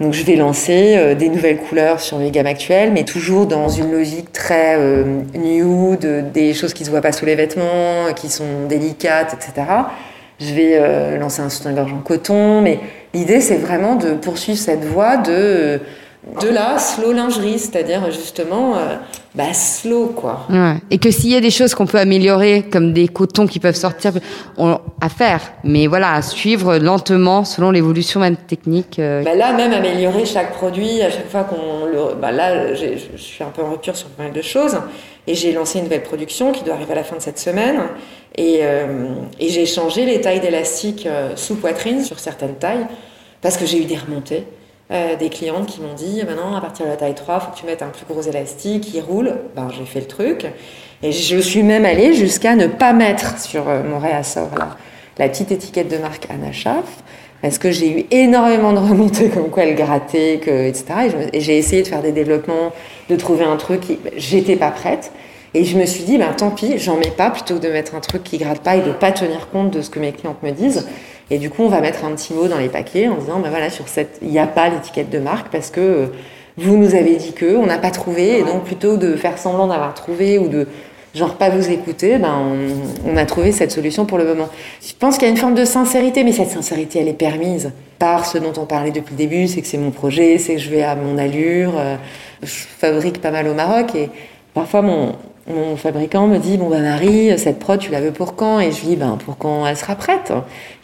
[0.00, 3.68] Donc je vais lancer euh, des nouvelles couleurs sur mes gammes actuelles, mais toujours dans
[3.68, 5.04] une logique très euh,
[5.34, 9.66] nude, des choses qui se voient pas sous les vêtements, qui sont délicates, etc.
[10.40, 12.78] Je vais lancer un soutien-gorge en coton, mais
[13.12, 15.80] l'idée c'est vraiment de poursuivre cette voie de
[16.42, 18.96] De là, slow lingerie, c'est-à-dire justement, euh,
[19.34, 20.46] bah, slow quoi.
[20.50, 20.74] Ouais.
[20.90, 23.76] Et que s'il y a des choses qu'on peut améliorer, comme des cotons qui peuvent
[23.76, 24.12] sortir,
[24.56, 25.40] on, à faire.
[25.64, 28.98] Mais voilà, à suivre lentement selon l'évolution même technique.
[28.98, 29.22] euh.
[29.22, 32.14] Bah là, même améliorer chaque produit, à chaque fois qu'on le.
[32.20, 34.76] Bah là, je suis un peu en rupture sur pas mal de choses.
[35.28, 37.80] Et j'ai lancé une nouvelle production qui doit arriver à la fin de cette semaine.
[38.34, 39.06] Et, euh,
[39.38, 42.86] et j'ai changé les tailles d'élastique euh, sous poitrine sur certaines tailles
[43.40, 44.44] parce que j'ai eu des remontées.
[44.90, 47.52] Euh, des clientes qui m'ont dit maintenant à partir de la taille 3 il faut
[47.52, 50.46] que tu mettes un plus gros élastique qui roule ben j'ai fait le truc
[51.02, 54.76] et je suis même allée jusqu'à ne pas mettre sur euh, mon réassort là
[55.18, 56.52] la petite étiquette de marque Anna
[57.42, 60.84] parce que j'ai eu énormément de remontées comme quoi elle grattait, que, etc.
[61.32, 62.72] Et j'ai essayé de faire des développements,
[63.08, 63.98] de trouver un truc qui...
[64.16, 65.12] J'étais pas prête.
[65.54, 67.94] Et je me suis dit, ben, tant pis, j'en mets pas plutôt que de mettre
[67.94, 70.42] un truc qui gratte pas et de pas tenir compte de ce que mes clientes
[70.42, 70.86] me disent.
[71.30, 73.50] Et du coup, on va mettre un petit mot dans les paquets en disant, ben
[73.50, 76.06] voilà, sur cette, il n'y a pas l'étiquette de marque parce que euh,
[76.56, 78.38] vous nous avez dit que, on n'a pas trouvé.
[78.38, 80.66] Et donc, plutôt de faire semblant d'avoir trouvé ou de
[81.14, 82.34] genre pas vous écouter, ben
[83.04, 84.48] on, on a trouvé cette solution pour le moment.
[84.86, 87.72] Je pense qu'il y a une forme de sincérité, mais cette sincérité, elle est permise
[87.98, 90.60] par ce dont on parlait depuis le début, c'est que c'est mon projet, c'est que
[90.60, 91.72] je vais à mon allure.
[91.76, 91.96] euh,
[92.42, 94.10] je fabrique pas mal au Maroc et
[94.54, 95.16] parfois mon,
[95.48, 98.60] mon fabricant me dit bon bah Marie cette prod tu la veux pour quand?
[98.60, 100.32] Et je lui dis ben pour quand elle sera prête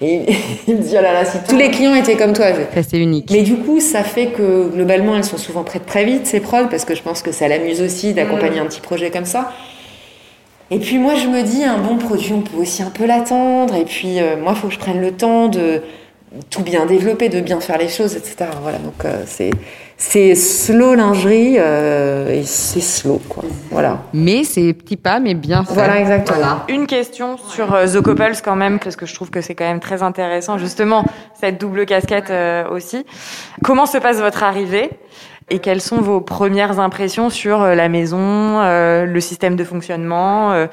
[0.00, 0.26] et
[0.68, 2.46] il me dit oh là là si tous les clients étaient comme toi
[2.82, 3.30] c'est unique.
[3.30, 6.68] mais du coup, ça fait que globalement, elles sont souvent prêtes très vite, ces prods,
[6.70, 9.52] parce que je pense que ça l'amuse aussi d'accompagner un petit projet comme ça.
[10.70, 13.74] Et puis moi, je me dis, un bon produit, on peut aussi un peu l'attendre.
[13.74, 15.82] Et puis euh, moi, il faut que je prenne le temps de
[16.50, 18.50] tout bien développer, de bien faire les choses, etc.
[18.62, 19.50] Voilà, donc euh, c'est
[19.96, 23.44] c'est slow lingerie euh, et c'est slow, quoi.
[23.70, 24.02] Voilà.
[24.12, 25.74] Mais c'est petits pas, mais bien fait.
[25.74, 26.38] Voilà, exactement.
[26.38, 26.64] Voilà.
[26.68, 29.64] Une question sur euh, The Couples quand même, parce que je trouve que c'est quand
[29.64, 31.04] même très intéressant, justement,
[31.40, 33.06] cette double casquette euh, aussi.
[33.62, 34.90] Comment se passe votre arrivée
[35.50, 38.18] et quelles sont vos premières impressions sur euh, la maison,
[38.62, 40.66] euh, le système de fonctionnement euh,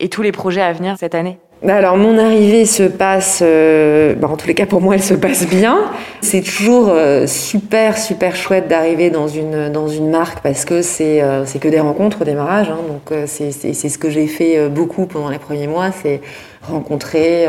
[0.00, 1.38] et tous les projets à venir cette année?
[1.66, 5.14] Alors mon arrivée se passe, euh, bah, en tous les cas pour moi elle se
[5.14, 5.78] passe bien.
[6.20, 11.22] C'est toujours euh, super super chouette d'arriver dans une dans une marque parce que c'est
[11.22, 12.68] euh, que des rencontres au démarrage.
[12.68, 12.78] hein.
[12.88, 16.20] donc c'est ce que j'ai fait beaucoup pendant les premiers mois, c'est
[16.62, 17.46] rencontrer,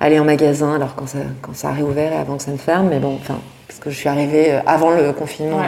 [0.00, 2.56] aller en magasin alors quand ça quand ça a réouvert et avant que ça ne
[2.56, 2.88] ferme.
[2.90, 3.38] Mais bon, enfin
[3.68, 5.60] parce que je suis arrivée avant le confinement.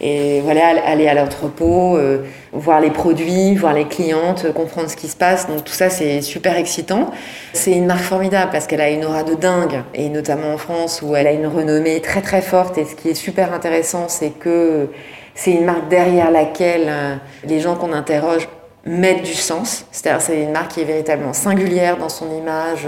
[0.00, 4.96] Et voilà, aller à l'entrepôt, euh, voir les produits, voir les clientes, euh, comprendre ce
[4.96, 5.48] qui se passe.
[5.48, 7.10] Donc tout ça, c'est super excitant.
[7.52, 11.00] C'est une marque formidable parce qu'elle a une aura de dingue, et notamment en France
[11.02, 12.76] où elle a une renommée très très forte.
[12.78, 14.88] Et ce qui est super intéressant, c'est que
[15.34, 17.14] c'est une marque derrière laquelle euh,
[17.46, 18.48] les gens qu'on interroge
[18.84, 19.86] mettent du sens.
[19.92, 22.86] C'est-à-dire c'est une marque qui est véritablement singulière dans son image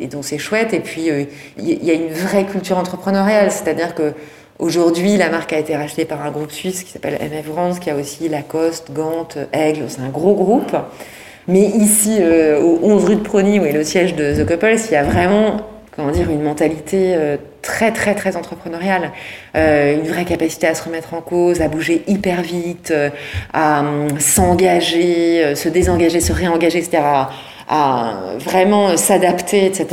[0.00, 0.72] et donc c'est chouette.
[0.72, 1.10] Et puis
[1.58, 4.14] il y, y a une vraie culture entrepreneuriale, c'est-à-dire que
[4.58, 7.90] Aujourd'hui, la marque a été rachetée par un groupe suisse qui s'appelle MF Brands, qui
[7.90, 10.76] a aussi Lacoste, Gant, Aigle, c'est un gros groupe.
[11.46, 14.76] Mais ici, euh, au 11 rue de Prony, où est le siège de The Couples,
[14.88, 15.58] il y a vraiment
[15.98, 19.10] comment dire, une mentalité euh, très, très, très entrepreneuriale.
[19.56, 23.10] Euh, une vraie capacité à se remettre en cause, à bouger hyper vite, euh,
[23.52, 26.98] à hum, s'engager, se désengager, se réengager, etc.
[27.02, 27.30] À,
[27.68, 29.86] à vraiment s'adapter, etc.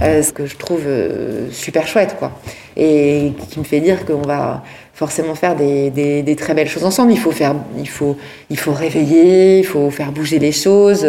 [0.00, 2.32] Euh, ce que je trouve euh, super chouette, quoi.
[2.76, 4.62] Et qui me fait dire qu'on va
[4.94, 7.12] forcément faire des, très belles choses ensemble.
[7.12, 8.16] Il faut, faire, il, faut,
[8.48, 11.06] il faut réveiller, il faut faire bouger les choses.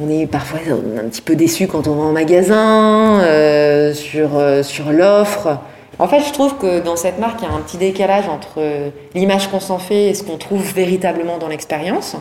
[0.00, 4.30] On est parfois un petit peu déçu quand on va en magasin, euh, sur,
[4.64, 5.58] sur l'offre.
[5.98, 8.60] En fait, je trouve que dans cette marque, il y a un petit décalage entre
[9.14, 12.16] l'image qu'on s'en fait et ce qu'on trouve véritablement dans l'expérience.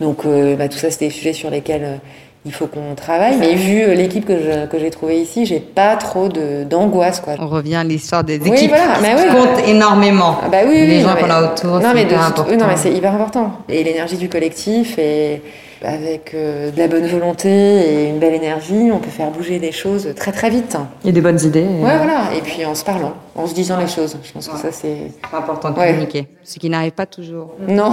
[0.00, 2.00] Donc, bah, tout ça, c'est des sujets sur lesquels
[2.46, 3.36] il faut qu'on travaille.
[3.38, 7.20] Mais vu euh, l'équipe que, je, que j'ai trouvée ici, j'ai pas trop d'angoisse.
[7.20, 7.34] Quoi.
[7.38, 9.26] On revient à l'histoire des Oui, équipes voilà, qui
[9.64, 9.70] oui.
[9.70, 10.36] énormément.
[10.42, 12.38] Ah bah oui, les oui, gens qu'on a autour, non, c'est mais de hyper toute-
[12.40, 12.56] important.
[12.56, 13.52] non, mais c'est hyper important.
[13.68, 15.42] Et l'énergie du collectif, et
[15.82, 19.72] avec euh, de la bonne volonté et une belle énergie, on peut faire bouger des
[19.72, 20.76] choses très très vite.
[21.06, 21.60] A des bonnes idées.
[21.60, 22.34] et- Ouais, voilà.
[22.36, 24.16] Et puis en se parlant, en se disant les choses.
[24.22, 25.10] Je pense que ça, c'est.
[25.30, 25.88] C'est important de Ouais.
[25.88, 27.52] communiquer, ce qui n'arrive pas toujours.
[27.66, 27.92] Non.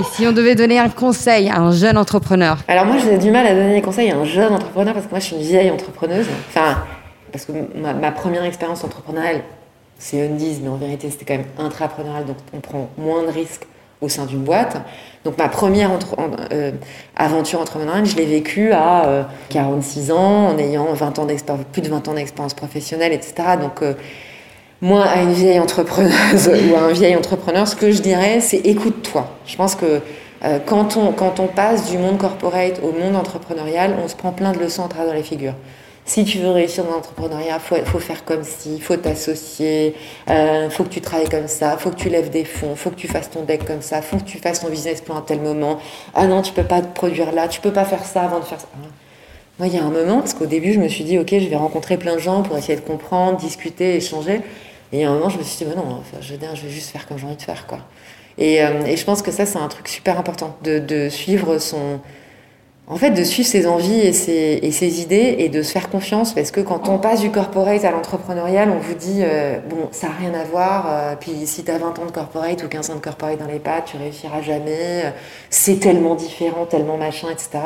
[0.00, 2.58] Et si on devait donner un conseil à un jeune entrepreneur?
[2.68, 5.10] Alors moi, j'ai du mal à donner des conseils à un jeune entrepreneur parce que
[5.10, 6.26] moi, je suis une vieille entrepreneuse.
[6.48, 6.78] Enfin,
[7.32, 9.40] parce que ma, ma première expérience entrepreneuriale,
[9.98, 13.66] c'est Undies, mais en vérité, c'était quand même intrapreneurial, donc on prend moins de risques
[14.00, 14.76] au sein d'une boîte.
[15.24, 16.70] Donc ma première entre- en- euh,
[17.16, 21.26] aventure entrepreneuriale, je l'ai vécue à euh, 46 ans, en ayant 20 ans
[21.72, 23.34] plus de 20 ans d'expérience professionnelle, etc.
[23.60, 23.94] Donc euh,
[24.82, 28.58] moi, à une vieille entrepreneuse ou à un vieil entrepreneur, ce que je dirais, c'est
[28.58, 29.30] écoute-toi.
[29.46, 30.00] Je pense que
[30.44, 34.32] euh, quand, on, quand on passe du monde corporate au monde entrepreneurial, on se prend
[34.32, 35.54] plein de leçons à travers les figures.
[36.06, 39.94] Si tu veux réussir dans l'entrepreneuriat, faut, faut faire comme si, faut t'associer,
[40.28, 42.96] euh, faut que tu travailles comme ça, faut que tu lèves des fonds, faut que
[42.96, 45.40] tu fasses ton deck comme ça, faut que tu fasses ton business plan à tel
[45.40, 45.78] moment.
[46.14, 48.44] Ah non, tu peux pas te produire là, tu peux pas faire ça avant de
[48.44, 48.68] faire ça.
[49.58, 51.48] Moi, il y a un moment, parce qu'au début, je me suis dit, ok, je
[51.48, 54.40] vais rencontrer plein de gens pour essayer de comprendre, discuter, échanger.
[54.92, 56.70] Et il y a un moment, je me suis dit, non, enfin, je, je vais
[56.70, 57.78] juste faire comme j'ai envie de faire, quoi.
[58.36, 61.58] Et, euh, et, je pense que ça, c'est un truc super important, de, de, suivre
[61.58, 62.00] son.
[62.86, 66.50] En fait, de suivre ses envies et ses, idées et de se faire confiance, parce
[66.50, 70.14] que quand on passe du corporate à l'entrepreneurial, on vous dit, euh, bon, ça n'a
[70.20, 72.96] rien à voir, euh, puis si tu as 20 ans de corporate ou 15 ans
[72.96, 75.14] de corporate dans les pattes, tu réussiras jamais,
[75.48, 77.58] c'est tellement différent, tellement machin, etc.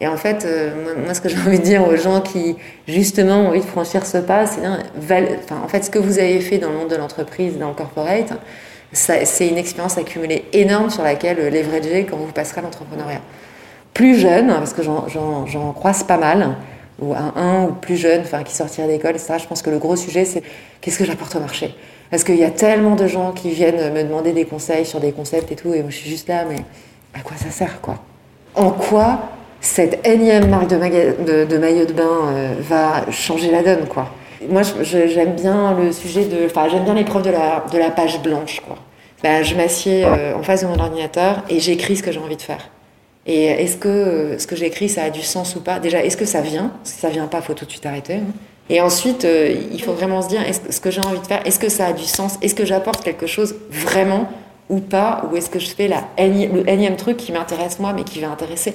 [0.00, 0.70] Et en fait, euh,
[1.04, 2.56] moi, ce que j'ai envie de dire aux gens qui,
[2.88, 6.40] justement, ont envie de franchir ce pas, c'est, enfin, en fait, ce que vous avez
[6.40, 8.32] fait dans le monde de l'entreprise, dans le corporate,
[8.92, 13.20] c'est une expérience accumulée énorme sur laquelle euh, leverager quand vous passerez à l'entrepreneuriat.
[13.94, 16.56] Plus jeune, parce que j'en croise pas mal,
[17.00, 19.78] ou un, un ou plus jeune, enfin, qui sortirait d'école, ça, je pense que le
[19.78, 20.42] gros sujet, c'est
[20.80, 21.74] qu'est-ce que j'apporte au marché?
[22.10, 25.12] Parce qu'il y a tellement de gens qui viennent me demander des conseils sur des
[25.12, 26.58] concepts et tout, et moi, je suis juste là, mais
[27.14, 27.96] à quoi ça sert, quoi?
[28.54, 29.20] En quoi
[29.60, 34.08] cette énième marque de, maillot de bain euh, va changer la donne, quoi?
[34.48, 38.20] Moi, j'aime bien le sujet de, enfin, j'aime bien l'épreuve de la, de la page
[38.22, 38.76] blanche, quoi.
[39.22, 42.36] Ben, je m'assieds euh, en face de mon ordinateur et j'écris ce que j'ai envie
[42.36, 42.68] de faire.
[43.26, 45.78] Et est-ce que euh, ce que j'écris, ça a du sens ou pas?
[45.78, 46.72] Déjà, est-ce que ça vient?
[46.84, 48.14] Si ça vient pas, faut tout de suite arrêter.
[48.14, 48.32] Hein.
[48.70, 49.26] Et ensuite,
[49.72, 51.68] il faut vraiment se dire, est-ce que ce que j'ai envie de faire, est-ce que
[51.68, 52.38] ça a du sens?
[52.40, 54.28] Est-ce que j'apporte quelque chose vraiment
[54.70, 55.28] ou pas?
[55.30, 58.30] Ou est-ce que je fais la le énième truc qui m'intéresse moi, mais qui va
[58.30, 58.74] intéresser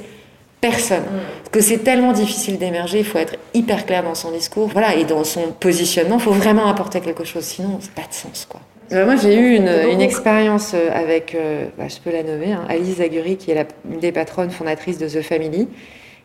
[0.62, 1.06] personne?
[1.40, 4.96] Parce que c'est tellement difficile d'émerger, il faut être hyper clair dans son discours, voilà,
[4.96, 8.14] et dans son positionnement, il faut vraiment apporter quelque chose, sinon ça n'a pas de
[8.14, 8.62] sens, quoi.
[8.92, 12.54] Euh, moi, j'ai eu une, une expérience euh, avec, euh, bah, je peux la nommer,
[12.54, 15.68] hein, Alice Zaguri, qui est la, une des patronnes fondatrices de The Family.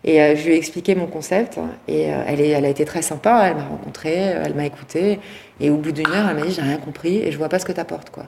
[0.06, 1.58] Et je lui ai expliqué mon concept.
[1.88, 3.46] Et elle, est, elle a été très sympa.
[3.48, 5.18] Elle m'a rencontrée, elle m'a écouté.
[5.60, 7.58] Et au bout d'une heure, elle m'a dit J'ai rien compris et je vois pas
[7.58, 8.10] ce que tu apportes.
[8.10, 8.24] Quoi.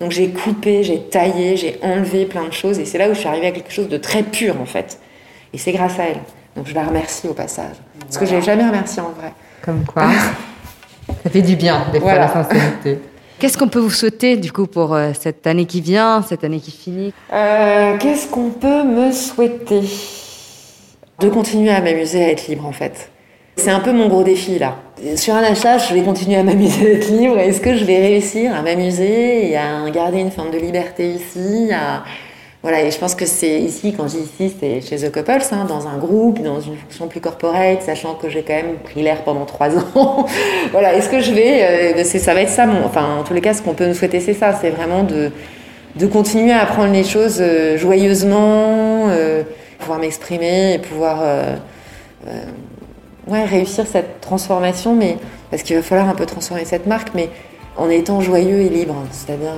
[0.00, 2.78] Donc j'ai coupé, j'ai taillé, j'ai enlevé plein de choses.
[2.78, 5.00] Et c'est là où je suis arrivée à quelque chose de très pur, en fait.
[5.52, 6.20] Et c'est grâce à elle.
[6.56, 7.76] Donc je la remercie au passage.
[8.00, 9.34] Parce que je l'ai jamais remerciée en vrai.
[9.60, 10.04] Comme quoi.
[11.24, 13.00] ça fait du bien, des fois, la sincérité.
[13.42, 16.60] Qu'est-ce qu'on peut vous souhaiter, du coup, pour euh, cette année qui vient, cette année
[16.60, 17.12] qui finit?
[17.32, 19.82] Euh, Qu'est-ce qu'on peut me souhaiter?
[21.18, 23.10] De continuer à m'amuser, à être libre, en fait.
[23.56, 24.76] C'est un peu mon gros défi, là.
[25.16, 27.36] Sur un achat, je vais continuer à m'amuser, à être libre.
[27.36, 31.68] Est-ce que je vais réussir à m'amuser et à garder une forme de liberté ici
[32.62, 35.42] voilà, et je pense que c'est ici, quand je dis ici, c'est chez The Couples,
[35.50, 39.02] hein, dans un groupe, dans une fonction plus corporate, sachant que j'ai quand même pris
[39.02, 40.26] l'air pendant trois ans.
[40.70, 43.52] voilà, est-ce que je vais, euh, ça va être ça, enfin, en tous les cas,
[43.52, 45.32] ce qu'on peut nous souhaiter, c'est ça, c'est vraiment de,
[46.06, 49.42] continuer à apprendre les choses euh, joyeusement, euh,
[49.80, 51.20] pouvoir m'exprimer et pouvoir
[53.26, 55.16] réussir cette transformation, mais
[55.50, 57.28] parce qu'il va falloir un peu transformer cette marque, mais
[57.76, 59.54] en étant joyeux et libre, c'est-à-dire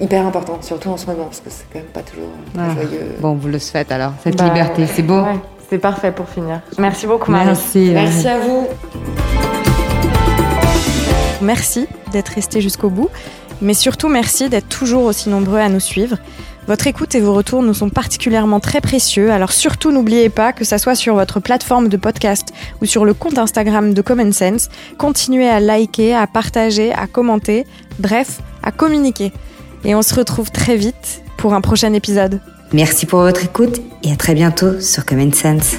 [0.00, 2.74] hyper importante, surtout en ce moment, parce que c'est quand même pas toujours ah.
[2.74, 3.16] joyeux.
[3.20, 5.22] Bon, vous le souhaite alors, cette bah, liberté, c'est beau.
[5.68, 6.60] c'est parfait pour finir.
[6.78, 7.46] Merci beaucoup, Marie.
[7.46, 7.90] Merci.
[7.92, 8.66] Merci à vous.
[11.42, 13.08] Merci d'être resté jusqu'au bout,
[13.62, 16.16] mais surtout merci d'être toujours aussi nombreux à nous suivre.
[16.66, 20.64] Votre écoute et vos retours nous sont particulièrement très précieux, alors surtout n'oubliez pas que
[20.64, 24.68] ça soit sur votre plateforme de podcast ou sur le compte Instagram de Common Sense,
[24.98, 27.64] continuez à liker, à partager, à commenter,
[27.98, 29.32] bref, à communiquer
[29.84, 32.40] et on se retrouve très vite pour un prochain épisode.
[32.72, 35.76] Merci pour votre écoute et à très bientôt sur Common Sense.